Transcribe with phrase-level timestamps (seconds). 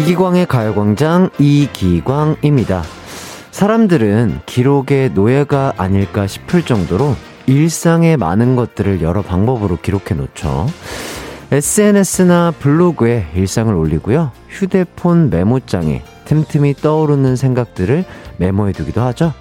[0.00, 2.82] 이기광의 가요광장 이기광입니다.
[3.50, 10.68] 사람들은 기록의 노예가 아닐까 싶을 정도로 일상의 많은 것들을 여러 방법으로 기록해 놓죠.
[11.52, 14.32] SNS나 블로그에 일상을 올리고요.
[14.48, 18.06] 휴대폰 메모장에 틈틈이 떠오르는 생각들을
[18.38, 19.34] 메모해 두기도 하죠.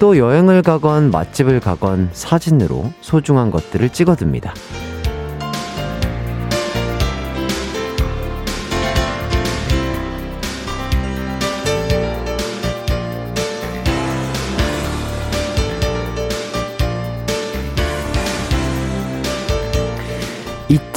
[0.00, 4.54] 또 여행을 가건 맛집을 가건 사진으로 소중한 것들을 찍어둡니다.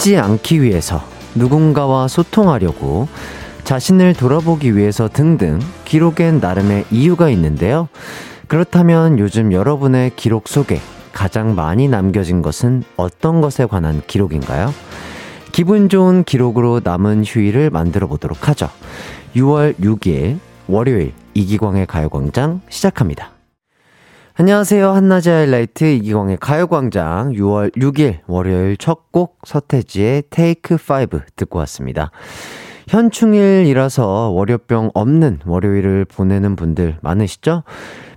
[0.08, 1.04] 잊지 않기 위해서
[1.36, 3.10] 누군가와 소통하려고
[3.66, 7.90] 자신을 돌아보기 위해서 등등 기록엔 나름의 이유가 있는데요.
[8.48, 10.80] 그렇다면 요즘 여러분의 기록 속에
[11.12, 14.74] 가장 많이 남겨진 것은 어떤 것에 관한 기록인가요?
[15.52, 18.70] 기분 좋은 기록으로 남은 휴일을 만들어 보도록 하죠.
[19.36, 23.37] 6월 6일 월요일 이기광의 가요광장 시작합니다.
[24.40, 24.92] 안녕하세요.
[24.92, 32.12] 한낮의 하이라이트 이기광의 가요광장 6월 6일 월요일 첫 곡 서태지의 테이크 5 듣고 왔습니다.
[32.88, 37.64] 현충일이라서 월요병 없는 월요일을 보내는 분들 많으시죠?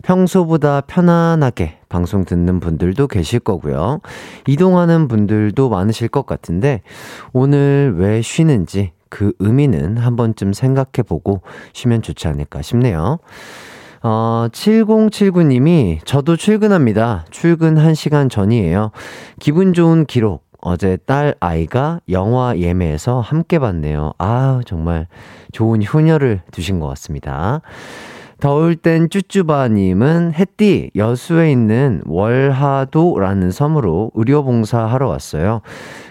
[0.03, 4.01] 평소보다 편안하게 방송 듣는 분들도 계실 거고요.
[4.47, 6.83] 이동하는 분들도 많으실 것 같은데
[7.33, 11.41] 오늘 왜 쉬는지 그 의미는 한 번쯤 생각해 보고
[11.73, 13.21] 쉬면 좋지 않을까 싶네요.
[14.03, 17.27] 어, 7079님이 저도 출근합니다.
[17.31, 18.93] 출근 1시간 전이에요.
[19.39, 20.49] 기분 좋은 기록.
[20.63, 24.13] 어제 딸 아이가 영화 예매해서 함께 봤네요.
[24.19, 25.07] 아, 정말
[25.53, 27.63] 좋은 효녀를 두신 것 같습니다.
[28.41, 35.61] 더울 땐 쭈쭈바님은 햇띠 여수에 있는 월하도라는 섬으로 의료봉사하러 왔어요.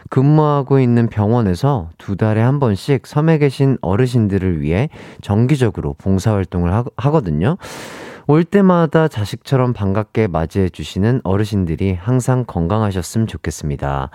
[0.09, 4.89] 근무하고 있는 병원에서 두 달에 한 번씩 섬에 계신 어르신들을 위해
[5.21, 7.57] 정기적으로 봉사활동을 하, 하거든요.
[8.27, 14.11] 올 때마다 자식처럼 반갑게 맞이해 주시는 어르신들이 항상 건강하셨으면 좋겠습니다.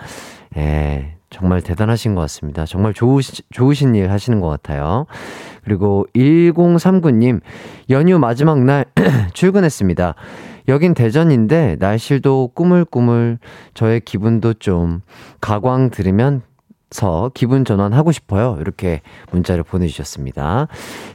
[0.55, 2.65] 예, 정말 대단하신 것 같습니다.
[2.65, 5.05] 정말 좋으시, 좋으신 일 하시는 것 같아요.
[5.63, 7.41] 그리고 1039님,
[7.89, 8.85] 연휴 마지막 날
[9.33, 10.15] 출근했습니다.
[10.67, 13.39] 여긴 대전인데 날씨도 꾸물꾸물
[13.73, 15.01] 저의 기분도 좀
[15.41, 16.41] 가광 들으면
[16.91, 18.57] 서 기분 전환하고 싶어요.
[18.61, 20.67] 이렇게 문자를 보내주셨습니다.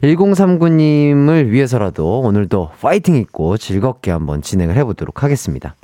[0.03, 5.75] 1039님을 위해서라도 오늘도 파이팅 있고 즐겁게 한번 진행을 해보도록 하겠습니다.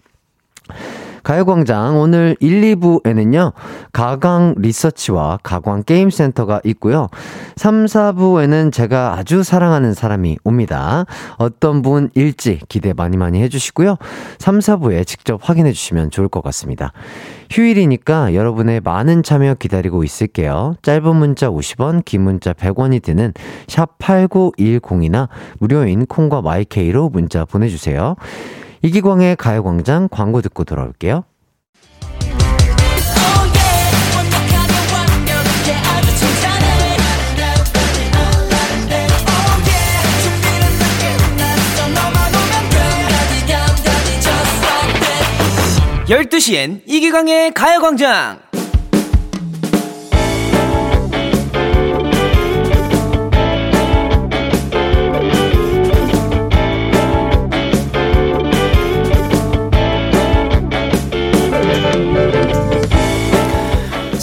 [1.27, 3.53] 가요광장 오늘 1, 2부에는요,
[3.93, 7.09] 가강 리서치와 가광 게임센터가 있고요.
[7.57, 11.05] 3, 4부에는 제가 아주 사랑하는 사람이 옵니다.
[11.37, 13.97] 어떤 분 일지 기대 많이 많이 해주시고요.
[14.39, 16.93] 3, 4부에 직접 확인해 주시면 좋을 것 같습니다.
[17.51, 20.77] 휴일이니까 여러분의 많은 참여 기다리고 있을게요.
[20.83, 23.33] 짧은 문자 50원, 긴 문자 100원이 드는
[23.67, 25.27] 샵 8910이나
[25.59, 28.15] 무료인 콩과 마이케이로 문자 보내주세요.
[28.83, 31.25] 이기광의 가요광장 광고 듣고 돌아올게요.
[46.09, 48.46] 열두 시엔 이기광의 가요광장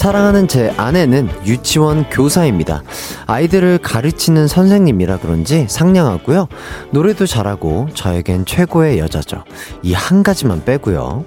[0.03, 2.83] 사랑하는 제 아내는 유치원 교사입니다.
[3.25, 6.49] 아이들을 가르치는 선생님이라 그런지 상냥하고요.
[6.91, 9.45] 노래도 잘하고 저에겐 최고의 여자죠.
[9.81, 11.23] 이 한 가지만 빼고요.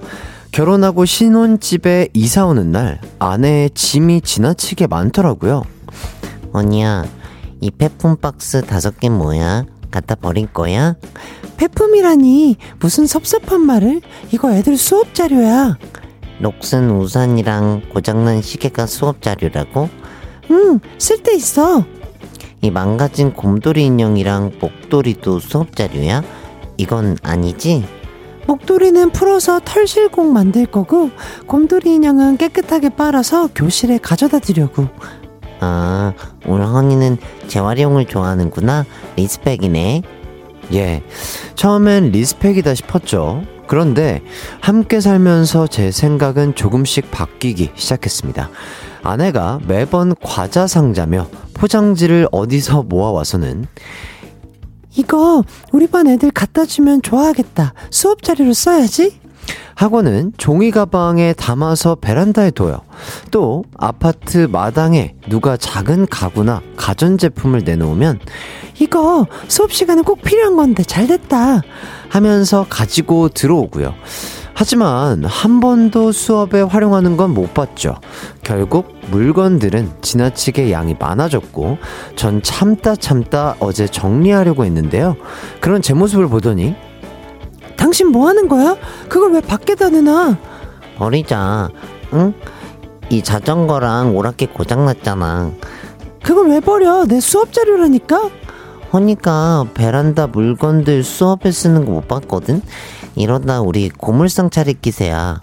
[0.53, 5.63] 결혼하고 신혼집에 이사 오는 날 아내의 짐이 지나치게 많더라고요.
[6.53, 7.07] 언니야,
[7.63, 9.65] 이 폐품 박스 다섯 개 뭐야?
[9.91, 10.97] 갖다 버릴 거야?
[11.57, 14.03] 폐품이라니 무슨 섭섭한 말을?
[14.33, 15.79] 이거 애들 수업 자료야.
[16.41, 19.89] 녹슨 우산이랑 고장난 시계가 수업 자료라고?
[20.51, 21.85] 응, 쓸데 있어.
[22.63, 26.23] 이 망가진 곰돌이 인형이랑 목도리도 수업 자료야?
[26.77, 27.85] 이건 아니지?
[28.47, 31.11] 목도리는 풀어서 털실공 만들 거고
[31.47, 34.87] 곰돌이 인형은 깨끗하게 빨아서 교실에 가져다 드려고.
[35.61, 36.13] 아,
[36.47, 37.19] 오늘 허니는
[37.49, 38.85] 재활용을 좋아하는구나.
[39.17, 40.03] 리스펙이네.
[40.75, 41.03] 예.
[41.55, 43.43] 처음엔 리스펙이다 싶었죠.
[43.67, 44.23] 그런데
[44.61, 48.51] 함께 살면서 제 생각은 조금씩 바뀌기 시작했습니다.
[49.03, 53.67] 아내가 매번 과자 상자며 포장지를 어디서 모아와서는
[54.97, 57.75] 이거 우리 반 애들 갖다 주면 좋아하겠다.
[57.91, 59.21] 수업 자료로 써야지.
[59.75, 62.81] 학원은 종이 가방에 담아서 베란다에 둬요.
[63.31, 68.19] 또 아파트 마당에 누가 작은 가구나 가전제품을 내놓으면
[68.79, 71.61] 이거 수업 시간에 꼭 필요한 건데 잘 됐다.
[72.09, 73.95] 하면서 가지고 들어오고요.
[74.59, 77.97] 하지만 한 번도 수업에 활용하는 건 못 봤죠.
[78.43, 81.77] 결국 물건들은 지나치게 양이 많아졌고
[82.17, 85.17] 전 참다 참다 어제 정리하려고 했는데요.
[85.61, 86.75] 그런 제 모습을 보더니
[87.77, 88.77] 당신 뭐 하는 거야?
[89.09, 90.37] 그걸 왜 밖에다 내놔?
[90.97, 91.69] 버리자.
[92.15, 92.33] 응?
[93.11, 95.53] 이 자전거랑 오락기 고장났잖아.
[96.23, 97.05] 그걸 왜 버려?
[97.05, 98.31] 내 수업 자료라니까?
[98.93, 102.63] 허니까 베란다 물건들 수업에 쓰는 거 못 봤거든?
[103.15, 105.41] 이러다 우리 고물상 차릴 기세야.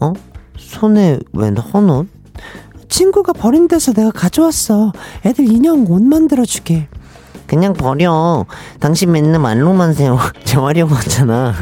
[0.00, 0.12] 어?
[0.56, 2.06] 손에 웬 헌옷?
[2.88, 4.92] 친구가 버린 데서 내가 가져왔어.
[5.24, 6.88] 애들 인형 옷 만들어주게.
[7.48, 8.46] 그냥 버려.
[8.78, 10.18] 당신 맨날 말로만 세워.
[10.44, 11.54] 재활용 하잖아.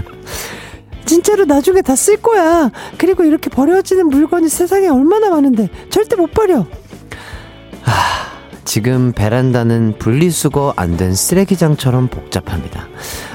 [1.06, 2.70] 진짜로 나중에 다 쓸 거야.
[2.98, 6.66] 그리고 이렇게 버려지는 물건이 세상에 얼마나 많은데 절대 못 버려.
[8.64, 12.88] 지금 베란다는 분리수거 안 된 쓰레기장처럼 복잡합니다.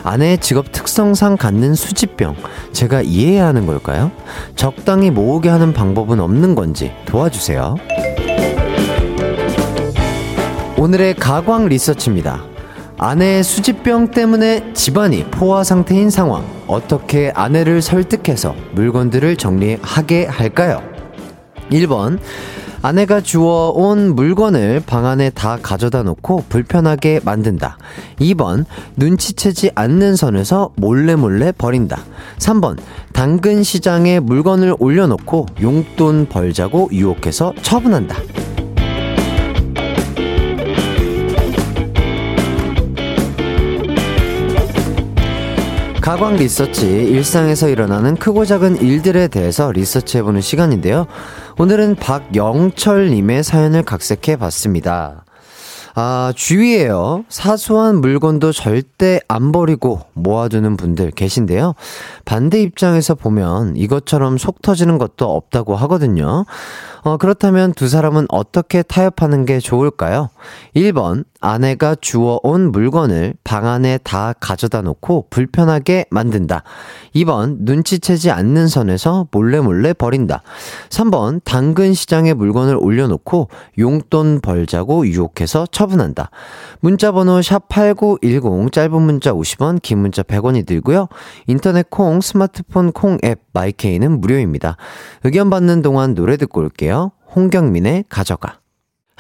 [0.04, 2.36] 아내의 직업 특성상 갖는 수집병,
[2.74, 4.12] 제가 이해해야 하는 걸까요?
[4.56, 7.76] 적당히 모으게 하는 방법은 없는 건지 도와주세요.
[10.82, 12.44] 오늘의 가광 리서치입니다.
[12.98, 16.44] 아내의 수집병 때문에 집안이 포화 상태인 상황.
[16.66, 20.82] 어떻게 아내를 설득해서 물건들을 정리하게 할까요?
[21.70, 22.18] 1번.
[22.82, 27.78] 아내가 주워온 물건을 방 안에 다 가져다 놓고 불편하게 만든다.
[28.20, 32.00] 2번, 눈치채지 않는 선에서 몰래 몰래 버린다.
[32.40, 32.80] 3번,
[33.14, 38.16] 당근 시장에 물건을 올려놓고 용돈 벌자고 유혹해서 처분한다.
[46.02, 51.06] 가광 리서치, 일상에서 일어나는 크고 작은 일들에 대해서 리서치해보는 시간인데요.
[51.60, 55.26] 오늘은 박영철님의 사연을 각색해 봤습니다.
[55.94, 57.26] 아, 주위에요.
[57.30, 61.76] 사소한 물건도 절대 안 버리고 모아두는 분들 계신데요.
[62.26, 66.46] 반대 입장에서 보면 이것처럼 속 터지는 것도 없다고 하거든요.
[67.04, 70.30] 어, 그렇다면 두 사람은 어떻게 타협하는 게 좋을까요?
[70.76, 76.62] 1번, 아내가 주워온 물건을 방 안에 다 가져다 놓고 불편하게 만든다.
[77.16, 80.44] 2번, 눈치채지 않는 선에서 몰래 몰래 버린다.
[80.90, 83.50] 3번, 당근 시장에 물건을 올려놓고
[83.80, 86.30] 용돈 벌자고 유혹해서 처분한다.
[86.82, 91.08] 문자번호 샵8910, 짧은 문자 50원, 긴 문자 100원이 들고요.
[91.48, 94.78] 인터넷 콩, 스마트폰 콩 앱, 마이케이는 무료입니다.
[95.24, 96.91] 의견 받는 동안 노래 듣고 올게요.
[97.36, 98.62] 홍경민의 가져가.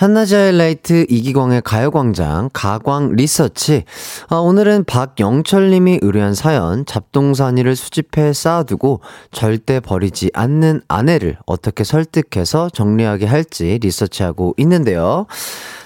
[0.01, 3.83] 한낮의 하이라이트 이기광의 가요광장 가광 리서치.
[4.29, 9.01] 아, 오늘은 박영철님이 의뢰한 사연 잡동사니를 수집해 쌓아두고
[9.31, 15.27] 절대 버리지 않는 아내를 어떻게 설득해서 정리하게 할지 리서치하고 있는데요.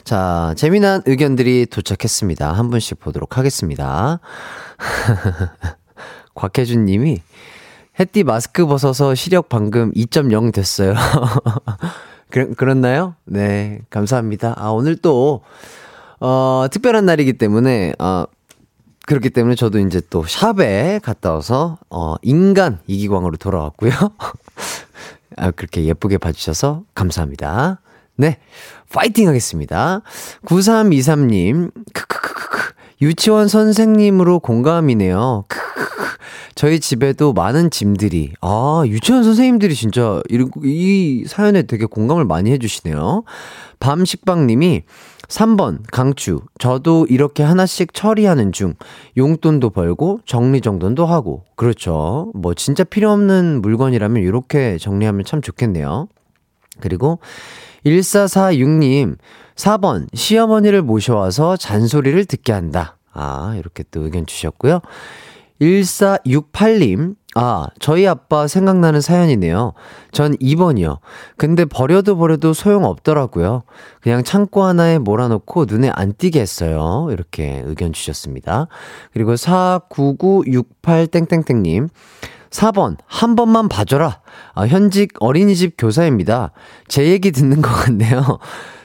[0.05, 2.53] 자 재미난 의견들이 도착했습니다.
[2.53, 4.21] 한 분씩 보도록 하겠습니다.
[6.35, 7.19] 곽혜준 님이
[7.99, 10.93] 햇띠 마스크 벗어서 시력 방금 2.0 됐어요
[12.29, 13.15] 그, 그렇나요?
[13.23, 14.55] 네, 감사합니다.
[14.57, 15.41] 아, 오늘 또,
[16.19, 18.25] 어, 특별한 날이기 때문에, 어,
[19.05, 23.91] 그렇기 때문에 저도 이제 또 샵에 갔다 와서, 어, 인간 이기광으로 돌아왔고요.
[25.37, 27.79] 아, 그렇게 예쁘게 봐주셔서 감사합니다.
[28.17, 28.39] 네,
[28.91, 30.01] 파이팅 하겠습니다.
[30.45, 32.73] 9323님, 크크크크크.
[33.01, 35.45] 유치원 선생님으로 공감이네요.
[35.47, 35.94] 크크크.
[36.55, 43.23] 저희 집에도 많은 짐들이, 아, 유치원 선생님들이 진짜 이, 이 사연에 되게 공감을 많이 해주시네요.
[43.81, 44.83] 밤식빵님이
[45.27, 46.39] 3번, 강추.
[46.57, 48.75] 저도 이렇게 하나씩 처리하는 중.
[49.17, 51.43] 용돈도 벌고, 정리정돈도 하고.
[51.55, 52.31] 그렇죠.
[52.33, 56.07] 뭐, 진짜 필요 없는 물건이라면 이렇게 정리하면 참 좋겠네요.
[56.79, 57.19] 그리고
[57.85, 59.17] 1446님,
[59.55, 62.97] 4번, 시어머니를 모셔와서 잔소리를 듣게 한다.
[63.11, 64.81] 아, 이렇게 또 의견 주셨고요.
[65.61, 69.73] 1468님, 아, 저희 아빠 생각나는 사연이네요.
[70.11, 70.97] 전 2번이요.
[71.37, 73.63] 근데 버려도 버려도 소용없더라고요.
[74.01, 77.09] 그냥 창고 하나에 몰아놓고 눈에 안 띄게 했어요.
[77.11, 78.67] 이렇게 의견 주셨습니다.
[79.13, 81.89] 그리고 49968땡땡땡님,
[82.49, 84.21] 4번, 한 번만 봐줘라.
[84.53, 86.53] 아, 현직 어린이집 교사입니다.
[86.87, 88.39] 제 얘기 듣는 것 같네요.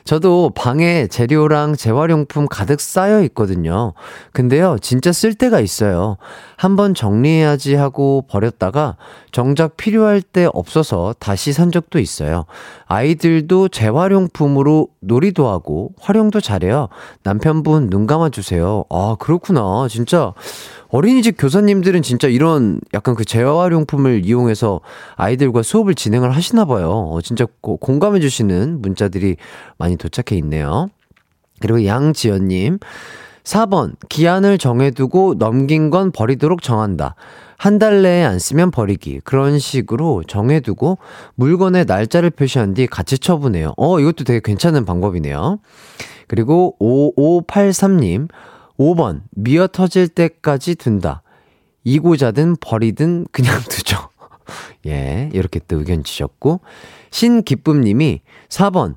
[0.04, 3.92] 저도 방에 재료랑 재활용품 가득 쌓여 있거든요.
[4.32, 6.16] 근데요, 진짜 쓸 때가 있어요.
[6.60, 8.98] 한번 정리해야지 하고 버렸다가
[9.32, 12.44] 정작 필요할 때 없어서 다시 산 적도 있어요.
[12.84, 16.88] 아이들도 재활용품으로 놀이도 하고 활용도 잘해요.
[17.22, 18.84] 남편분 눈 감아주세요.
[18.90, 19.88] 아, 그렇구나.
[19.88, 20.34] 진짜
[20.90, 24.82] 어린이집 교사님들은 진짜 이런 약간 그 재활용품을 이용해서
[25.16, 26.90] 아이들과 수업을 진행을 하시나 봐요.
[26.90, 29.36] 어, 진짜 공감해 주시는 문자들이
[29.78, 30.90] 많이 도착해 있네요.
[31.58, 32.80] 그리고 양지연님,
[33.44, 37.14] 4번, 기한을 정해두고 넘긴 건 버리도록 정한다.
[37.56, 39.20] 한 달 내에 안 쓰면 버리기.
[39.22, 40.96] 그런 식으로 정해두고
[41.34, 43.74] 물건에 날짜를 표시한 뒤 같이 처분해요.
[43.76, 45.58] 어, 이것도 되게 괜찮은 방법이네요.
[46.26, 48.28] 그리고 5583님,
[48.78, 51.22] 5번, 미어 터질 때까지 둔다.
[51.84, 54.08] 이고자든 버리든 그냥 두죠.
[54.86, 56.60] 예, 이렇게 또 의견 주셨고,
[57.10, 58.94] 신기쁨님이 4번,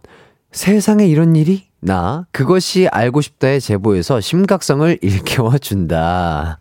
[0.53, 1.67] 세상에 이런 일이?
[1.83, 6.59] 나, 그것이 알고 싶다의 제보에서 심각성을 일깨워 준다.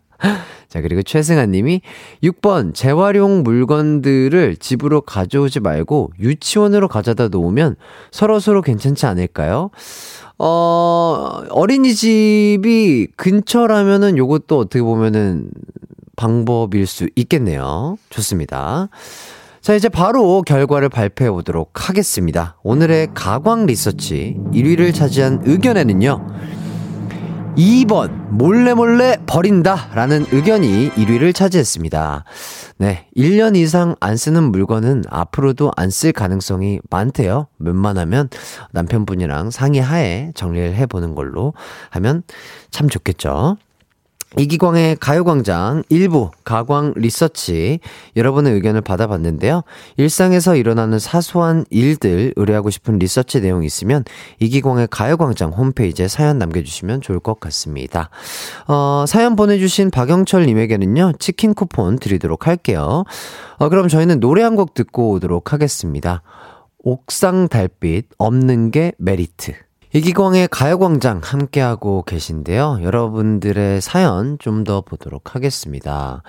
[0.67, 1.81] 자, 그리고 최승아 님이
[2.23, 7.75] 6번, 재활용 물건들을 집으로 가져오지 말고 유치원으로 가져다 놓으면
[8.11, 9.69] 서로서로 괜찮지 않을까요?
[10.39, 15.51] 어, 어린이집이 근처라면은 요것도 어떻게 보면은
[16.15, 17.97] 방법일 수 있겠네요.
[18.09, 18.89] 좋습니다.
[19.63, 22.57] 자, 이제 바로 결과를 발표해 보도록 하겠습니다.
[22.63, 26.27] 오늘의 가광 리서치 1위를 차지한 의견에는요.
[27.55, 32.25] 2번, 몰래 몰래 버린다 라는 의견이 1위를 차지했습니다.
[32.77, 37.47] 네, 1년 이상 안 쓰는 물건은 앞으로도 안 쓸 가능성이 많대요.
[37.59, 38.27] 웬만하면
[38.71, 41.53] 남편분이랑 상의하에 정리를 해보는 걸로
[41.91, 42.23] 하면
[42.69, 43.55] 참 좋겠죠.
[44.37, 47.79] 이기광의 가요광장 일부 가광 리서치
[48.15, 49.63] 여러분의 의견을 받아봤는데요.
[49.97, 54.05] 일상에서 일어나는 사소한 일들 의뢰하고 싶은 리서치 내용 있으면
[54.39, 58.09] 이기광의 가요광장 홈페이지에 사연 남겨주시면 좋을 것 같습니다.
[58.67, 63.03] 어, 사연 보내주신 박영철님에게는요 치킨 쿠폰 드리도록 할게요.
[63.57, 66.21] 어, 그럼 저희는 노래 한 곡 듣고 오도록 하겠습니다.
[66.83, 69.53] 옥상 달빛 없는 게 메리트.
[69.95, 72.79] 이기광의 가요광장 함께하고 계신데요.
[72.81, 76.23] 여러분들의 사연 좀 더 보도록 하겠습니다.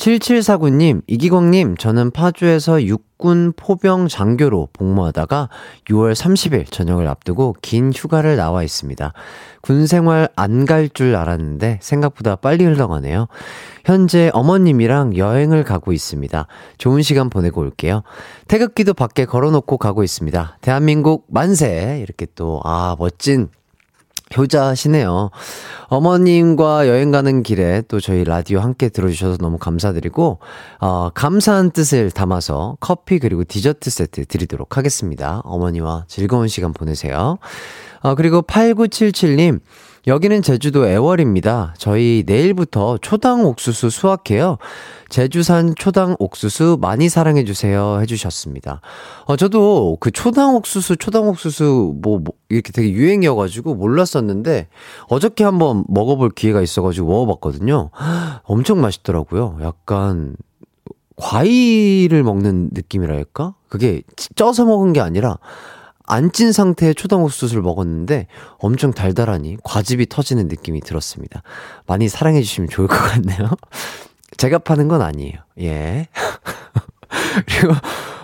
[0.00, 5.50] 7749님, 이기광님, 저는 파주에서 육군 포병 장교로 복무하다가
[5.90, 9.12] 6월 30일 저녁을 앞두고 긴 휴가를 나와 있습니다.
[9.60, 13.26] 군 생활 안 갈 줄 알았는데 생각보다 빨리 흘러가네요.
[13.84, 16.46] 현재 어머님이랑 여행을 가고 있습니다.
[16.78, 18.02] 좋은 시간 보내고 올게요.
[18.48, 20.56] 태극기도 밖에 걸어놓고 가고 있습니다.
[20.62, 22.00] 대한민국 만세!
[22.02, 23.48] 이렇게 또, 아, 멋진
[24.36, 25.30] 효자시네요.
[25.88, 30.38] 어머님과 여행 가는 길에 또 저희 라디오 함께 들어주셔서 너무 감사드리고,
[30.80, 35.40] 어, 감사한 뜻을 담아서 커피 그리고 디저트 세트 드리도록 하겠습니다.
[35.44, 37.38] 어머니와 즐거운 시간 보내세요.
[38.02, 39.60] 어, 그리고 8977님,
[40.06, 41.74] 여기는 제주도 애월입니다.
[41.76, 44.56] 저희 내일부터 초당 옥수수 수확해요.
[45.10, 47.98] 제주산 초당 옥수수 많이 사랑해주세요.
[48.00, 48.80] 해주셨습니다.
[49.26, 54.68] 어, 저도 그 초당 옥수수, 초당 옥수수 뭐, 뭐, 이렇게 되게 유행이어가지고 몰랐었는데
[55.08, 57.90] 어저께 한번 먹어볼 기회가 있어가지고 먹어봤거든요.
[58.44, 59.58] 엄청 맛있더라고요.
[59.62, 60.36] 약간
[61.16, 63.54] 과일을 먹는 느낌이랄까?
[63.68, 64.02] 그게
[64.34, 65.36] 쪄서 먹은 게 아니라
[66.10, 68.26] 안 찐 상태의 초당옥수수를 먹었는데
[68.58, 71.42] 엄청 달달하니 과즙이 터지는 느낌이 들었습니다.
[71.86, 73.50] 많이 사랑해 주시면 좋을 것 같네요.
[74.36, 75.34] 제가 파는 건 아니에요.
[75.60, 76.08] 예.
[77.46, 77.74] 그리고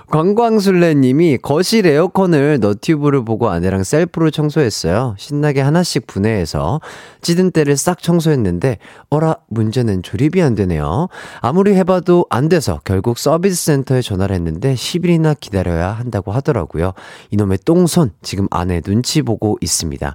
[0.08, 5.16] 관광술래님이 거실 에어컨을 너튜브를 보고 아내랑 셀프로 청소했어요.
[5.18, 6.80] 신나게 하나씩 분해해서
[7.22, 8.78] 찌든 때를 싹 청소했는데
[9.10, 11.08] 어라 문제는 조립이 안 되네요.
[11.40, 16.92] 아무리 해봐도 안 돼서 결국 서비스 센터에 전화를 했는데 10일이나 기다려야 한다고 하더라고요.
[17.30, 20.14] 이놈의 똥손 지금 아내 눈치 보고 있습니다.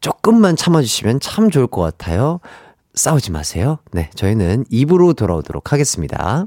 [0.00, 2.40] 조금만 참아주시면 참 좋을 것 같아요.
[2.94, 3.78] 싸우지 마세요.
[3.90, 6.46] 네, 저희는 입으로 돌아오도록 하겠습니다.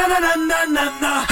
[0.00, 1.26] 나나나나나나.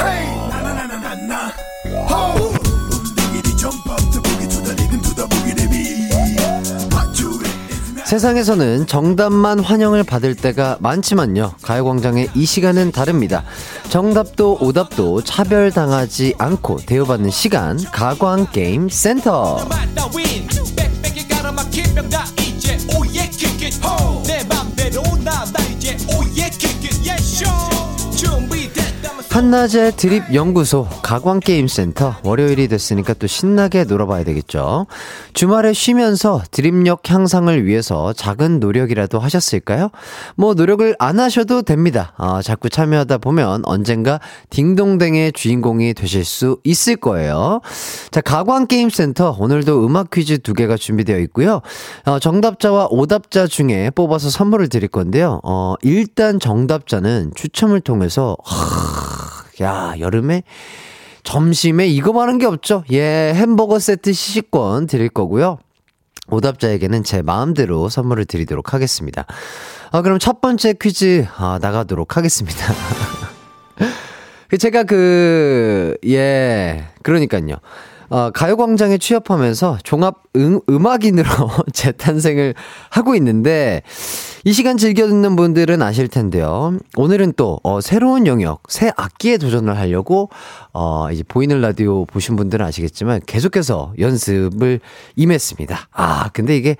[8.04, 11.54] 세상에서는 정답만 환영을 받을 때가 많지만요.
[11.62, 13.44] 가요광장의 이 시간은 다릅니다.
[13.90, 19.58] 정답도 오답도 차별당하지 않고 대우받는 시간, 가광게임 센터.
[29.38, 34.88] 한낮의 드립 연구소 가광 게임 센터 월요일이 됐으니까 또 신나게 놀아봐야 되겠죠.
[35.32, 39.90] 주말에 쉬면서 드립력 향상을 위해서 작은 노력이라도 하셨을까요?
[40.34, 42.14] 뭐 노력을 안 하셔도 됩니다.
[42.18, 44.18] 어, 자꾸 참여하다 보면 언젠가
[44.50, 47.60] 딩동댕의 주인공이 되실 수 있을 거예요.
[48.10, 51.60] 자 가광 게임 센터 오늘도 음악 퀴즈 두 개가 준비되어 있고요.
[52.06, 55.40] 어, 정답자와 오답자 중에 뽑아서 선물을 드릴 건데요.
[55.44, 58.36] 어, 일단 정답자는 추첨을 통해서
[59.62, 60.42] 야, 여름에
[61.22, 62.84] 점심에 이거 많은 게 없죠?
[62.92, 65.58] 예, 햄버거 세트 시식권 드릴 거고요.
[66.30, 69.26] 오답자에게는 제 마음대로 선물을 드리도록 하겠습니다.
[69.90, 72.58] 아, 그럼 첫 번째 퀴즈, 아, 나가도록 하겠습니다.
[74.58, 77.56] 제가 그, 예, 그러니까요.
[78.10, 81.28] 어, 가요광장에 취업하면서 종합 음, 음악인으로
[81.72, 82.54] 재탄생을
[82.90, 83.82] 하고 있는데,
[84.44, 86.78] 이 시간 즐겨 듣는 분들은 아실 텐데요.
[86.96, 90.30] 오늘은 또, 어, 새로운 영역, 새 악기에 도전을 하려고,
[90.72, 94.80] 어, 이제 보이는 라디오 보신 분들은 아시겠지만, 계속해서 연습을
[95.16, 95.88] 임했습니다.
[95.92, 96.76] 아, 근데 이게,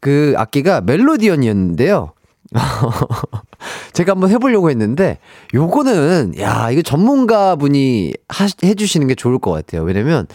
[0.00, 2.12] 그 악기가 멜로디언이었는데요.
[3.94, 5.18] 제가 한번 해보려고 했는데,
[5.54, 9.82] 요거는, 야, 이거 전문가 분이 하, 해주시는 게 좋을 것 같아요.
[9.82, 10.26] 왜냐면,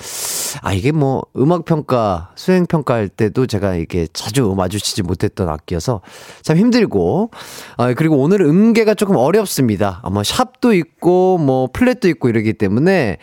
[0.61, 6.01] 아, 이게 뭐, 음악 평가, 수행 평가할 때도 제가 이게 자주 마주치지 못했던 악기여서
[6.41, 7.31] 참 힘들고,
[7.75, 9.99] 아, 그리고 오늘 음계가 조금 어렵습니다.
[10.03, 13.17] 아마 샵도 있고, 뭐, 플랫도 있고 이러기 때문에,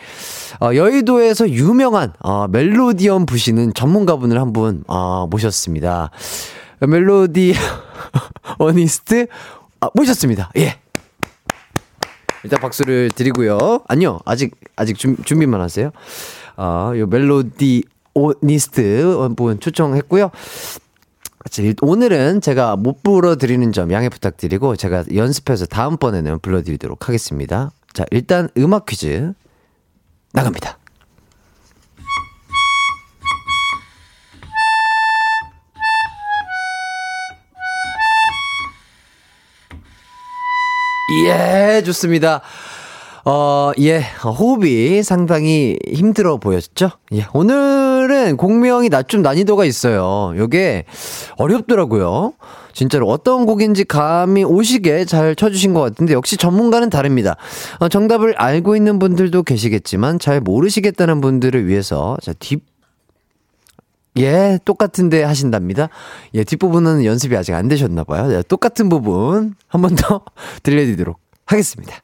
[0.60, 6.10] 어, 여의도에서 유명한, 어, 멜로디언 부시는 전문가분을 한 분, 어, 모셨습니다.
[6.80, 7.54] 멜로디
[8.58, 9.26] 어니스트
[9.86, 10.50] 아, 모셨습니다.
[10.56, 10.78] 예.
[12.42, 13.80] 일단 박수를 드리고요.
[13.86, 15.90] 아니요, 아직 아직 준, 준비만 하세요.
[16.56, 20.30] 아, 요 멜로디 오니스트 분 초청했고요.
[21.80, 27.70] 오늘은 제가 못 불러드리는 점 양해 부탁드리고 제가 연습해서 다음번에는 불러드리도록 하겠습니다.
[27.92, 29.32] 자, 일단 음악 퀴즈
[30.32, 30.78] 나갑니다.
[41.12, 42.40] 예, 좋습니다.
[43.24, 46.90] 어, 예, 호흡이 상당히 힘들어 보였죠?
[47.12, 50.32] 예, 오늘은 공명이 나, 좀 난이도가 있어요.
[50.36, 50.84] 요게
[51.36, 52.34] 어렵더라고요.
[52.72, 57.36] 진짜로 어떤 곡인지 감이 오시게 잘 쳐주신 것 같은데 역시 전문가는 다릅니다.
[57.78, 62.62] 어, 정답을 알고 있는 분들도 계시겠지만 잘 모르시겠다는 분들을 위해서 자, 뒷,
[64.18, 65.88] 예, 똑같은데 하신답니다.
[66.34, 68.28] 예, 뒷부분은 연습이 아직 안 되셨나봐요.
[68.28, 70.22] 네, 똑같은 부분 한 번 더
[70.62, 71.96] 들려드리도록 하겠습니다.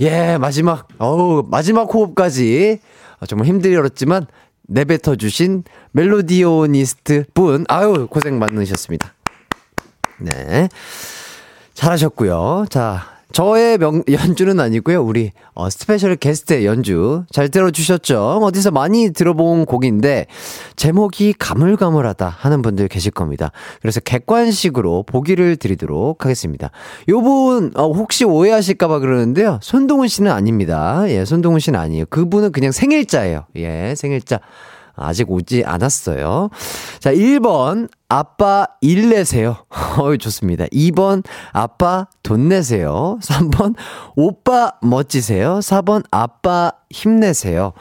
[0.00, 2.80] 예, 마지막, 어우, 마지막 호흡까지
[3.28, 4.26] 정말 힘들었지만
[4.68, 9.14] 내뱉어 주신 melodionist 분, 아유, 고생 많으셨습니다.
[10.18, 10.68] 네.
[11.74, 12.66] 잘하셨고요.
[12.70, 15.02] 자, 저의 명, 연주는 아니고요.
[15.02, 18.40] 우리 어, special guest의 연주 잘 들어주셨죠?
[18.42, 20.26] 어디서 많이 들어본 곡인데
[20.76, 23.52] 제목이 가물가물하다 하는 분들 계실 겁니다.
[23.82, 26.70] 그래서 객관식으로 보기를 드리도록 하겠습니다.
[27.08, 29.58] 요분 어, 혹시 오해하실까봐 그러는데요.
[29.60, 31.04] 손동훈 씨는 아닙니다.
[31.08, 32.06] 예, 손동훈 씨는 아니에요.
[32.08, 33.44] 그분은 그냥 생일자예요.
[33.56, 34.40] 예, 생일자.
[34.96, 36.50] 아직 오지 않았어요.
[36.98, 39.56] 자, 1번, 아빠 일 내세요.
[39.98, 40.66] 어이, 좋습니다.
[40.66, 43.18] 2번, 아빠 돈 내세요.
[43.22, 43.74] 3번,
[44.14, 45.58] 오빠 멋지세요.
[45.60, 47.72] 4번, 아빠 힘내세요.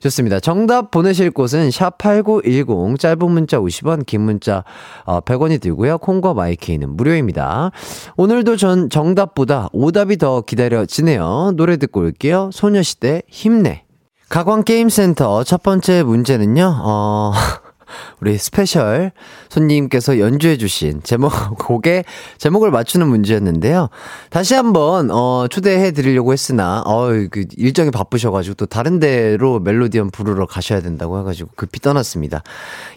[0.00, 0.40] 좋습니다.
[0.40, 4.64] 정답 보내실 곳은 샵8910 짧은 문자 50원, 긴 문자
[5.04, 5.98] 어, 100원이 들고요.
[5.98, 7.70] 콩과 마이케이는 무료입니다.
[8.16, 11.52] 오늘도 전 정답보다 오답이 더 기다려지네요.
[11.56, 12.50] 노래 듣고 올게요.
[12.52, 13.85] 소녀시대 힘내.
[14.28, 17.32] 가광게임센터 첫 번째 문제는요, 어,
[18.20, 19.12] 우리 special
[19.48, 22.04] 손님께서 연주해주신 제목, 곡의
[22.38, 23.88] 제목을 맞추는 문제였는데요.
[24.30, 30.46] 다시 한번, 어, 초대해 드리려고 했으나, 어, 그 일정이 바쁘셔가지고 또 다른 데로 멜로디언 부르러
[30.46, 32.42] 가셔야 된다고 해가지고 급히 떠났습니다.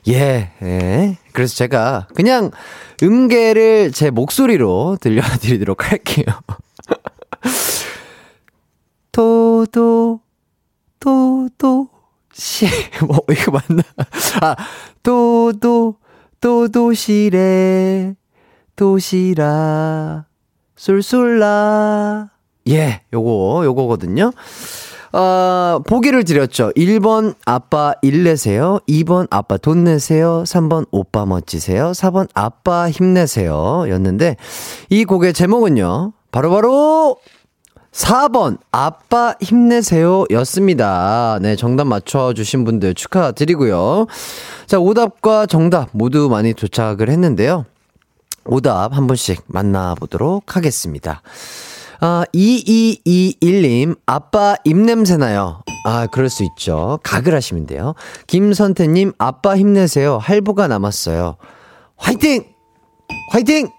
[0.07, 1.17] 예, 예.
[1.31, 2.49] 그래서 제가 그냥
[3.03, 6.25] 음계를 제 목소리로 들려드리도록 할게요.
[9.11, 10.21] 도도,
[10.99, 11.89] 도도
[12.33, 12.65] 시,
[13.05, 13.83] 뭐, 이거 맞나?
[14.41, 14.55] 아,
[15.03, 15.95] 도도,
[16.41, 18.15] 도도시래,
[18.75, 20.25] 도시라,
[20.75, 22.29] 쏠쏠라.
[22.69, 24.31] 예, 요거, 요거거든요.
[25.11, 26.71] 어, 보기를 드렸죠.
[26.75, 28.79] 1번 아빠 일 내세요.
[28.87, 30.43] 2번 아빠 돈 내세요.
[30.45, 31.91] 3번 오빠 멋지세요.
[31.91, 33.89] 4번 아빠 힘내세요.
[33.89, 34.37] 였는데,
[34.89, 36.13] 이 곡의 제목은요.
[36.31, 37.17] 바로바로 바로
[37.91, 41.39] 4번, 아빠 힘내세요 였습니다.
[41.41, 44.05] 네, 정답 맞춰주신 분들 축하드리고요.
[44.67, 47.65] 자, 오답과 정답 모두 많이 도착을 했는데요.
[48.45, 51.21] 오답 한 분씩 만나보도록 하겠습니다.
[52.01, 55.63] 아, 2221님, 아빠 입냄새나요?
[55.83, 56.99] 아, 그럴 수 있죠.
[57.03, 57.95] 각을 하시면 돼요.
[58.27, 60.17] 김선태님, 아빠 힘내세요.
[60.17, 61.35] 할부가 남았어요.
[61.97, 62.45] 화이팅!
[63.31, 63.69] 화이팅!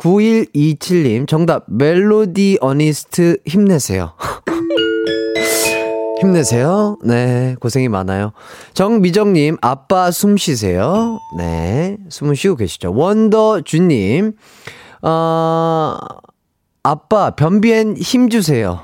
[0.00, 4.14] 9127님, 정답, 멜로디 어니스트 힘내세요.
[6.20, 6.98] 힘내세요.
[7.04, 8.32] 네, 고생이 많아요.
[8.72, 11.18] 정미정님, 아빠 숨 쉬세요.
[11.36, 12.94] 네, 숨을 쉬고 계시죠.
[12.94, 14.32] 원더주님,
[15.02, 15.96] 어,
[16.82, 18.80] 아빠 변비엔 힘 주세요.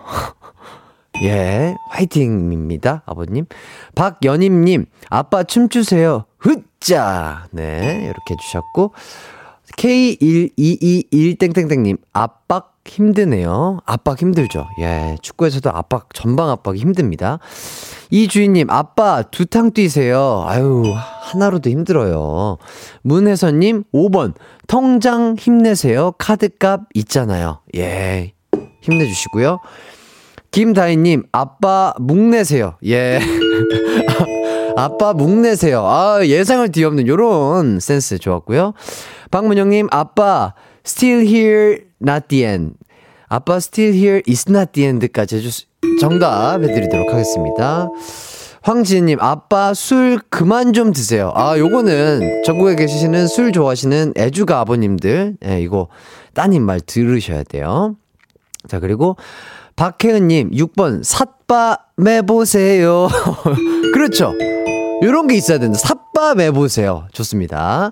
[1.23, 3.47] 예, 화이팅입니다, 아버님.
[3.95, 6.27] 박연임님, 아빠 춤추세요.
[6.39, 7.47] 흑자!
[7.53, 8.93] 네, 이렇게 해주셨고,
[9.77, 13.81] K1221땡땡땡님, 압박 힘드네요.
[13.85, 14.69] 압박 힘들죠.
[14.81, 17.41] 예, 축구에서도 압박, 전방 압박이 힘듭니다.
[18.11, 20.45] 이 주인님, 아빠 두 탕 뛰세요.
[20.47, 22.59] 아유, 하나로도 힘들어요.
[23.03, 24.35] 문혜선님, 5번,
[24.69, 26.13] 통장 힘내세요.
[26.13, 27.59] 카드값 있잖아요.
[27.77, 28.33] 예,
[28.83, 29.59] 힘내주시고요.
[30.53, 32.77] 김다희님, 아빠 묵내세요.
[32.87, 33.19] 예.
[34.77, 35.85] 아빠 묵내세요.
[35.87, 38.75] 아, 예상을 뒤엎는 요런 센스 좋았고요.
[39.31, 40.53] 박문영님, 아빠,
[40.87, 42.75] still here, not the end.
[43.29, 45.51] 아빠, still here is not the end까지 해주,
[46.01, 47.89] 정답 해드리도록 하겠습니다.
[48.62, 51.33] 황지은님, 아빠 술 그만 좀 드세요.
[51.35, 55.89] 아, 요거는 전국에 계시는 술 좋아하시는 애주가 아버님들, 예, 이거
[56.35, 57.97] 따님 말 들으셔야 돼요.
[58.69, 59.17] 자, 그리고
[59.77, 63.09] 박혜은님, 6번, 삿바 매보세요.
[63.95, 64.35] 그렇죠.
[65.03, 65.79] 요런 게 있어야 된다.
[65.79, 67.07] 삿바 매보세요.
[67.13, 67.91] 좋습니다.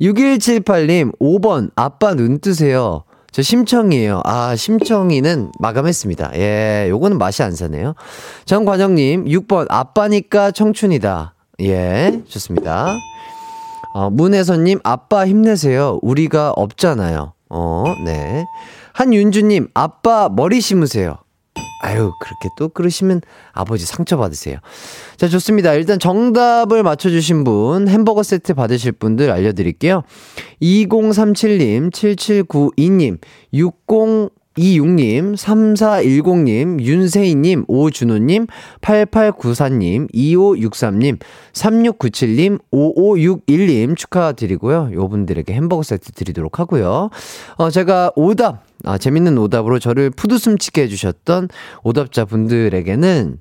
[0.00, 3.04] 6178님, 5번, 아빠 눈 뜨세요.
[3.32, 4.22] 저 심청이에요.
[4.24, 6.32] 아, 심청이는 마감했습니다.
[6.34, 7.94] 예, 요거는 맛이 안 사네요.
[8.44, 11.34] 정관영님, 6번, 아빠니까 청춘이다.
[11.60, 12.88] 예, 좋습니다.
[13.94, 16.00] 어, 문혜선님, 아빠 힘내세요.
[16.02, 17.34] 우리가 없잖아요.
[17.50, 18.44] 어, 네.
[18.94, 21.18] 한윤주님, 아빠 머리 심으세요.
[21.82, 24.58] 아유, 그렇게 또 그러시면 아버지 상처받으세요.
[25.16, 25.72] 자, 좋습니다.
[25.74, 30.02] 일단 정답을 맞춰주신 분, 햄버거 세트 받으실 분들 알려드릴게요.
[30.60, 33.18] 2037님, 7792님,
[34.58, 38.46] 6026님, 3410님, 윤세희님, 오준호님,
[38.80, 41.18] 8894님, 2563님,
[41.52, 44.90] 3697님, 5561님 축하드리고요.
[44.92, 47.10] 요 분들에게 햄버거 세트 드리도록 하고요.
[47.56, 51.48] 어, 제가 오답, 아, 재밌는 오답으로 저를 푸드숨치게 해주셨던
[51.84, 53.38] 오답자 분들에게는,